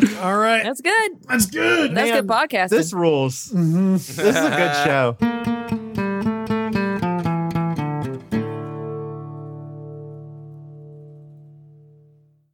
[0.22, 0.62] All right.
[0.62, 1.12] That's good.
[1.28, 1.94] That's good.
[1.94, 2.68] That's Man, good podcasting.
[2.70, 3.48] this rules.
[3.48, 3.92] Mhm.
[3.94, 5.16] This is a good show.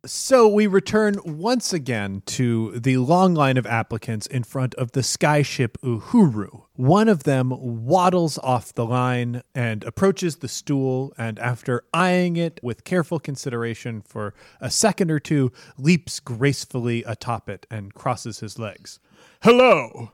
[0.09, 5.03] So we return once again to the long line of applicants in front of the
[5.03, 6.63] skyship Uhuru.
[6.73, 7.51] One of them
[7.85, 14.01] waddles off the line and approaches the stool, and after eyeing it with careful consideration
[14.01, 14.33] for
[14.63, 19.01] a second or two, leaps gracefully atop it and crosses his legs.
[19.43, 20.13] Hello,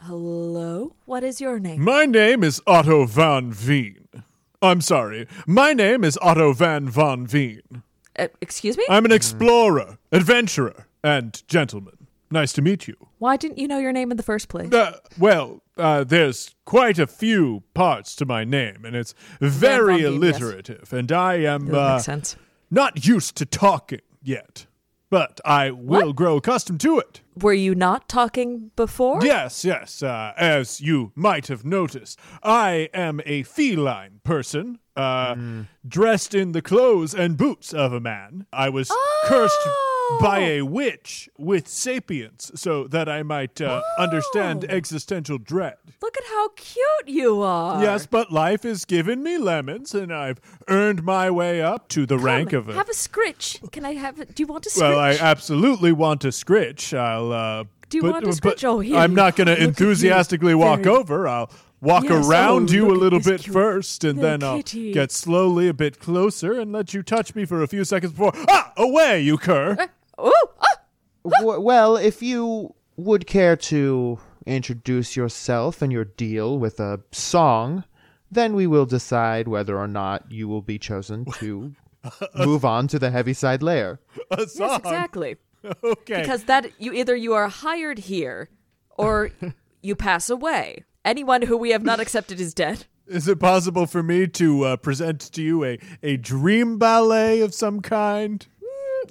[0.00, 0.96] Hello?
[1.04, 1.84] What is your name?
[1.84, 4.08] my name is Otto van Veen.
[4.62, 7.82] I'm sorry, my name is Otto van von Veen.
[8.18, 8.84] Uh, excuse me?
[8.88, 11.94] I'm an explorer, adventurer, and gentleman.
[12.30, 12.94] Nice to meet you.
[13.18, 14.72] Why didn't you know your name in the first place?
[14.72, 20.12] Uh, well, uh, there's quite a few parts to my name, and it's very Von
[20.22, 20.34] yes.
[20.36, 22.36] alliterative, and I am That uh, makes sense.
[22.70, 24.66] not used to talking yet,
[25.10, 27.20] but I will grow accustomed to it.
[27.36, 29.24] Were you not talking before?
[29.24, 30.00] Yes, yes.
[30.02, 36.62] Uh, as you might have noticed, I am a feline person, uh, dressed in the
[36.62, 38.46] clothes and boots of a man.
[38.52, 38.92] I was
[39.24, 39.58] cursed.
[40.20, 45.76] by a witch with sapience so that I might uh, understand existential dread.
[46.02, 47.80] Look at how cute you are.
[47.80, 52.18] Yes, but life has given me lemons, and I've earned my way up to the
[52.18, 52.74] rank of a.
[52.74, 53.60] Have a scritch.
[53.70, 54.34] Can I have it?
[54.34, 54.82] Do you want a scritch?
[54.82, 56.92] well, I absolutely want a scritch.
[56.92, 57.32] I'll.
[57.32, 58.64] Uh, Do you but, want a scritch?
[58.64, 61.28] Oh, here I'm not going to enthusiastically walk over.
[61.28, 61.50] I'll
[61.80, 64.92] walk Yes, around oh, you a little bit cute first, and little then I'll kitty.
[64.92, 68.32] get slowly a bit closer and let you touch me for a few seconds before.
[68.48, 69.76] Ah, away you cur!
[70.20, 70.76] Ooh, ah,
[71.24, 77.84] W- well, if you would care to introduce yourself and your deal with a song,
[78.30, 81.74] then we will decide whether or not you will be chosen to
[82.36, 84.00] move on to the Heaviside layer.
[84.30, 85.36] A yes, exactly.
[85.84, 86.22] Okay.
[86.22, 88.48] Because that you either you are hired here,
[88.96, 89.30] or
[89.82, 90.84] you pass away.
[91.04, 92.84] Anyone who we have not accepted is dead.
[93.06, 97.52] Is it possible for me to uh, present to you a, a dream ballet of
[97.54, 98.46] some kind?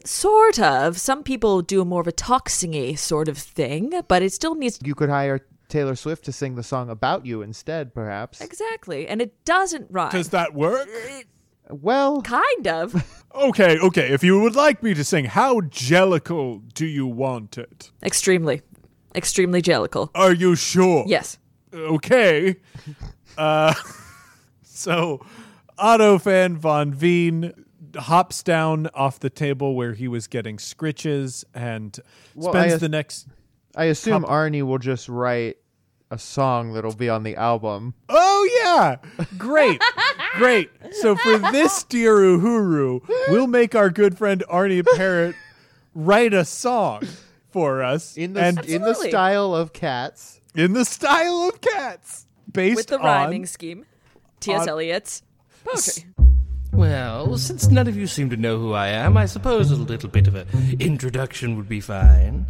[0.05, 0.97] Sort of.
[0.97, 4.79] Some people do more of a talk singy sort of thing, but it still needs
[4.81, 8.39] You could hire Taylor Swift to sing the song about you instead, perhaps.
[8.39, 10.11] exactly, and it doesn't rhyme.
[10.11, 10.87] Does that work?
[11.69, 13.15] Well, kind of.
[13.35, 14.11] Okay, okay.
[14.11, 17.91] If you would like me to sing, how jellicle do you want it?
[18.01, 18.63] Extremely,
[19.13, 20.09] extremely jellicle.
[20.15, 21.05] Are you sure?
[21.07, 21.37] Yes.
[21.73, 22.55] Okay.
[23.37, 23.73] Uh,
[24.63, 25.25] so
[25.77, 27.53] Otto van von Veen
[27.95, 31.99] hops down off the table where he was getting scritches and
[32.35, 33.27] Well, spends I- the next.
[33.75, 35.57] I assume Couple- Arnie will just write
[36.11, 37.93] a song that'll be on the album.
[38.09, 38.95] Oh yeah,
[39.37, 39.79] great,
[40.37, 40.71] great.
[41.01, 45.35] So for this dear Uhuru, we'll make our good friend Arnie Parrott
[45.93, 47.03] write a song
[47.49, 50.38] for us In the and in the style of cats.
[50.55, 53.85] In the style of cats, based With the on rhyming scheme.
[54.39, 54.61] T.S.
[54.61, 55.23] on- Eliot's
[55.63, 56.05] poetry.
[56.71, 60.09] Well, since none of you seem to know who I am, I suppose a little
[60.09, 60.47] bit of an
[60.79, 62.45] introduction would be fine.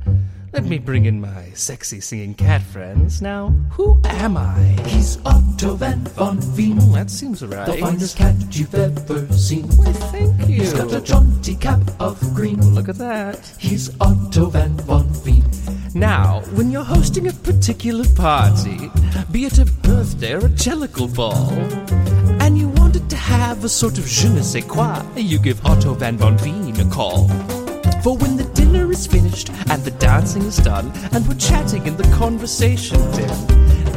[0.51, 3.21] Let me bring in my sexy singing cat friends.
[3.21, 4.59] Now, who am I?
[4.87, 7.67] He's Otto Van Von Veen, Oh, that seems right.
[7.67, 9.67] the finest cat you've ever seen.
[9.77, 10.55] Why, thank you.
[10.61, 12.59] He's got a jaunty cap of green.
[12.63, 13.45] Oh, look at that.
[13.59, 15.43] He's Otto Van Von Veen.
[15.93, 18.89] Now, when you're hosting a particular party,
[19.31, 21.51] be it a birthday or a jellicle ball,
[22.41, 25.93] and you wanted to have a sort of je ne sais quoi, you give Otto
[25.93, 27.29] Van Von Veen a call.
[28.03, 31.97] For when the dinner is finished and the dancing is done, and we're chatting in
[31.97, 33.47] the conversation den,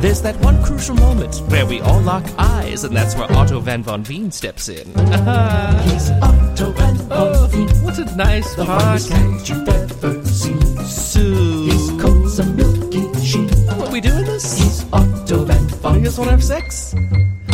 [0.01, 3.85] there's that one crucial moment where we all lock eyes, and that's where Otto Van
[3.85, 4.87] Von Veen steps in.
[5.87, 9.15] He's Otto Van Von oh, Veen, what a nice the party.
[9.45, 10.61] you've ever seen.
[10.85, 13.49] So, His coat's a milky sheen.
[13.79, 14.59] what we doing this?
[14.59, 16.93] He's Otto Van Von You guys want to have sex?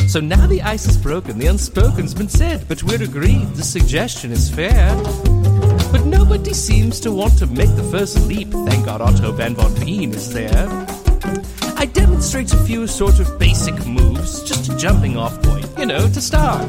[0.09, 4.32] So now the ice is broken, the unspoken's been said, but we're agreed the suggestion
[4.32, 4.96] is fair.
[5.93, 8.51] But nobody seems to want to make the first leap.
[8.51, 10.66] Thank God Otto Van Von Veen is there.
[11.76, 16.09] I demonstrate a few sort of basic moves, just a jumping off point, you know,
[16.09, 16.68] to start.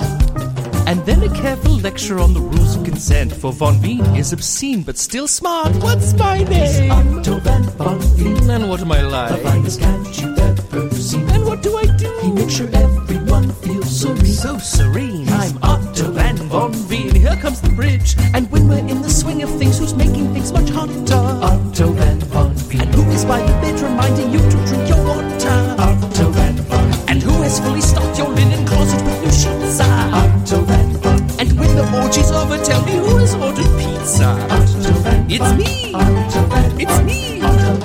[0.87, 4.81] And then a careful lecture on the rules of consent, for Von Veen is obscene
[4.83, 5.75] but still smart.
[5.83, 6.91] What's my name?
[6.91, 9.41] Otto Van Von Veen, And what am I the like?
[9.43, 11.29] finest cat you've ever seen.
[11.29, 12.19] And what do I do?
[12.23, 14.25] He makes sure everyone feels serene.
[14.25, 15.27] so serene.
[15.29, 17.15] I'm Otto Van Von Veen.
[17.15, 18.15] Here comes the bridge.
[18.33, 20.93] And when we're in the swing of things, who's making things much hotter?
[21.15, 22.81] Otto Van Von Veen.
[22.81, 25.75] And who is by the bed reminding you to drink your water?
[25.79, 27.09] Otto Van Von Veen.
[27.09, 29.79] And who has fully stocked your linen closet with new sheets?
[29.81, 31.39] Otto Van Von Veen.
[31.39, 34.29] And when the orgy's over, tell me who has ordered pizza?
[34.49, 35.93] Otto Van It's me.
[35.93, 37.39] Otto Van It's me.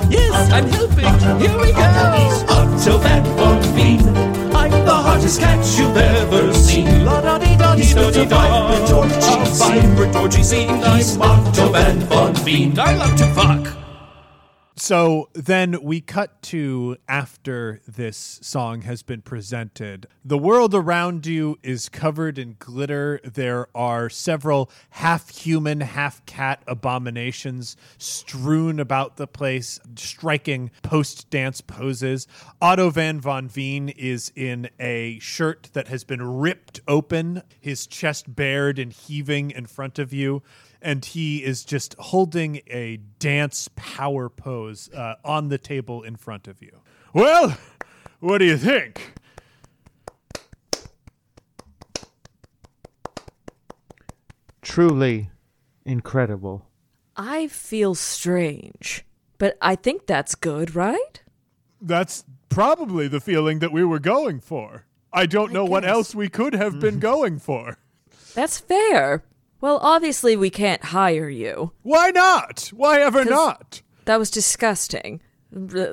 [0.09, 1.13] Yes, I'm helping.
[1.41, 1.85] Here we go.
[2.49, 3.44] Otto Van Von
[5.25, 7.05] hottest cat you've ever seen.
[7.05, 8.41] La da dee da dee da dee da.
[8.41, 10.81] vibrant orgy vibrant orgy scene.
[10.95, 12.77] He's Otto Van Von Veen.
[12.77, 13.84] I love to fuck.
[14.77, 20.05] So then we cut to after this song has been presented.
[20.25, 23.21] The world around you is covered in glitter.
[23.23, 31.61] There are several half human, half cat abominations strewn about the place, striking post dance
[31.61, 32.27] poses.
[32.61, 38.35] Otto van von Veen is in a shirt that has been ripped open, his chest
[38.35, 40.43] bared and heaving in front of you
[40.85, 46.47] and he is just holding a dance power pose uh, on the table in front
[46.47, 46.79] of you.
[47.11, 47.57] Well,
[48.19, 49.13] what do you think?
[54.61, 55.31] Truly
[55.85, 56.67] incredible.
[57.17, 59.03] I feel strange,
[59.39, 61.23] but I think that's good, right?
[61.81, 64.85] That's probably the feeling that we were going for.
[65.11, 67.79] I don't know what else we could have been going for.
[68.35, 69.23] That's fair.
[69.65, 71.71] Well, obviously we can't hire you.
[71.81, 72.69] Why not?
[72.71, 73.81] Why ever not?
[74.05, 75.21] That was disgusting.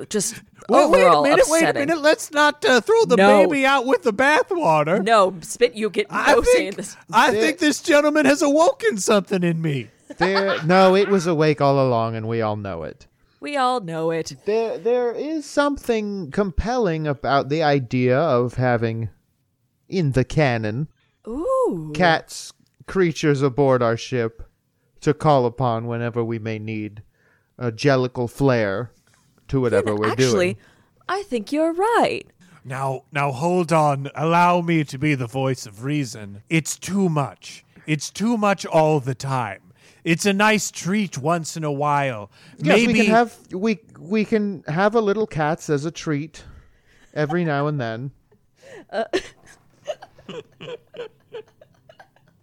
[0.09, 1.99] Just Well, wait a overall minute, wait a minute.
[1.99, 3.47] Let's not uh, throw the No.
[3.47, 5.03] baby out with the bathwater.
[5.03, 5.73] No, spit.
[5.73, 6.97] You get I no say in think, this.
[7.11, 9.89] I think this gentleman has awoken something in me.
[10.19, 13.07] There, no, it was awake all along, and we all know it.
[13.39, 14.35] We all know it.
[14.45, 19.09] There, there is something compelling about the idea of having,
[19.89, 20.89] in the canon,
[21.27, 21.91] Ooh.
[21.95, 22.53] cats,
[22.87, 24.43] creatures aboard our ship
[25.01, 27.03] to call upon whenever we may need
[27.57, 28.91] a jellicle flair
[29.47, 30.57] to whatever we're Actually, doing.
[31.07, 32.25] I think you're right.
[32.65, 34.09] Now, now hold on.
[34.15, 36.43] Allow me to be the voice of reason.
[36.49, 37.65] It's too much.
[37.85, 39.73] It's too much all the time.
[40.05, 42.31] It's a nice treat once in a while.
[42.57, 46.43] Yes, Maybe we can have we we can have a little cats as a treat
[47.13, 48.11] every now and then.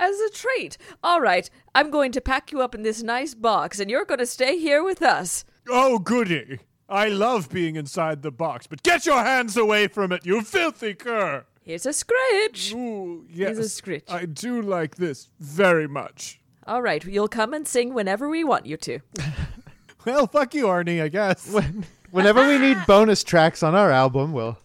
[0.00, 0.78] As a treat.
[1.04, 4.18] All right, I'm going to pack you up in this nice box, and you're going
[4.18, 5.44] to stay here with us.
[5.68, 6.60] Oh, goody.
[6.88, 10.94] I love being inside the box, but get your hands away from it, you filthy
[10.94, 11.44] cur.
[11.62, 12.72] Here's a scritch.
[12.74, 13.56] Ooh, yes.
[13.56, 14.10] Here's a scritch.
[14.10, 16.40] I do like this very much.
[16.66, 19.00] All right, you'll come and sing whenever we want you to.
[20.06, 21.54] Well, fuck you, Arne, I guess.
[22.10, 24.56] Whenever we need bonus tracks on our album, we'll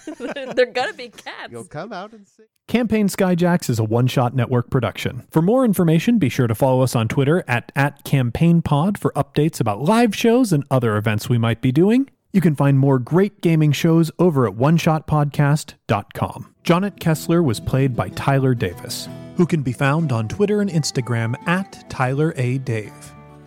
[0.54, 1.50] They're gonna be cats.
[1.50, 2.44] you'll come out and see.
[2.68, 5.26] Campaign Skyjacks is a one shot network production.
[5.30, 9.60] For more information, be sure to follow us on Twitter at, at CampaignPod for updates
[9.60, 12.08] about live shows and other events we might be doing.
[12.32, 16.54] You can find more great gaming shows over at oneshotpodcast.com.
[16.64, 19.08] Jonnet Kessler was played by Tyler Davis.
[19.36, 22.58] Who can be found on Twitter and Instagram at Tyler A.
[22.58, 22.92] Dave.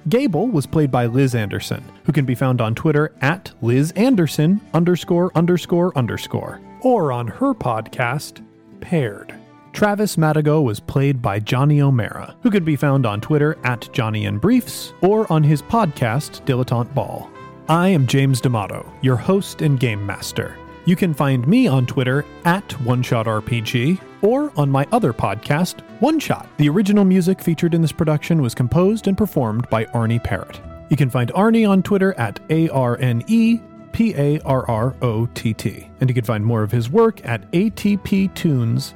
[0.08, 4.62] Gable was played by Liz Anderson, who can be found on Twitter at Liz Anderson
[4.72, 8.46] underscore underscore underscore, or on her podcast,
[8.82, 9.34] Paired.
[9.74, 14.28] Travis Madigo was played by Johnny O'Mara, who can be found on Twitter at Johnny
[14.28, 17.28] and Briefs, or on his podcast, Dilettante Ball.
[17.68, 20.56] I am James D'Amato, your host and game master.
[20.86, 26.50] You can find me on Twitter at OneShotRPG or on my other podcast, One Shot.
[26.58, 30.60] The original music featured in this production was composed and performed by Arne Parrott.
[30.90, 33.60] You can find Arne on Twitter at A R N E
[33.96, 37.26] P A R R O T T, and you can find more of his work
[37.26, 38.92] at atptunes.com.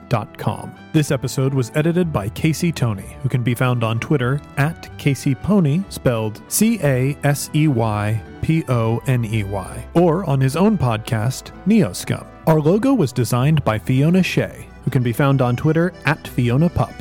[0.92, 5.36] This episode was edited by Casey Tony, who can be found on Twitter at Casey
[5.36, 10.58] Pony, spelled C A S E Y P O N E Y, or on his
[10.58, 12.28] own podcast, Neoscum.
[12.46, 16.68] Our logo was designed by Fiona Shea, who can be found on Twitter at Fiona
[16.68, 16.92] Pup.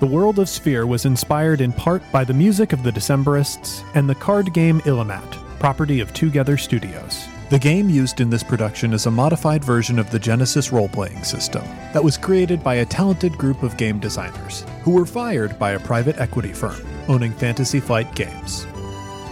[0.00, 4.06] The world of Sphere was inspired in part by the music of the Decemberists and
[4.06, 7.26] the card game Illimat, property of Twogether Studios.
[7.48, 11.24] The game used in this production is a modified version of the Genesys role playing
[11.24, 15.70] system that was created by a talented group of game designers who were fired by
[15.70, 18.66] a private equity firm owning Fantasy Flight Games.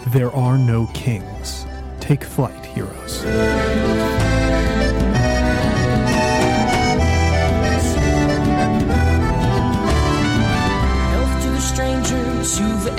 [0.06, 1.66] There are no kings.
[2.00, 4.15] Take flight, heroes.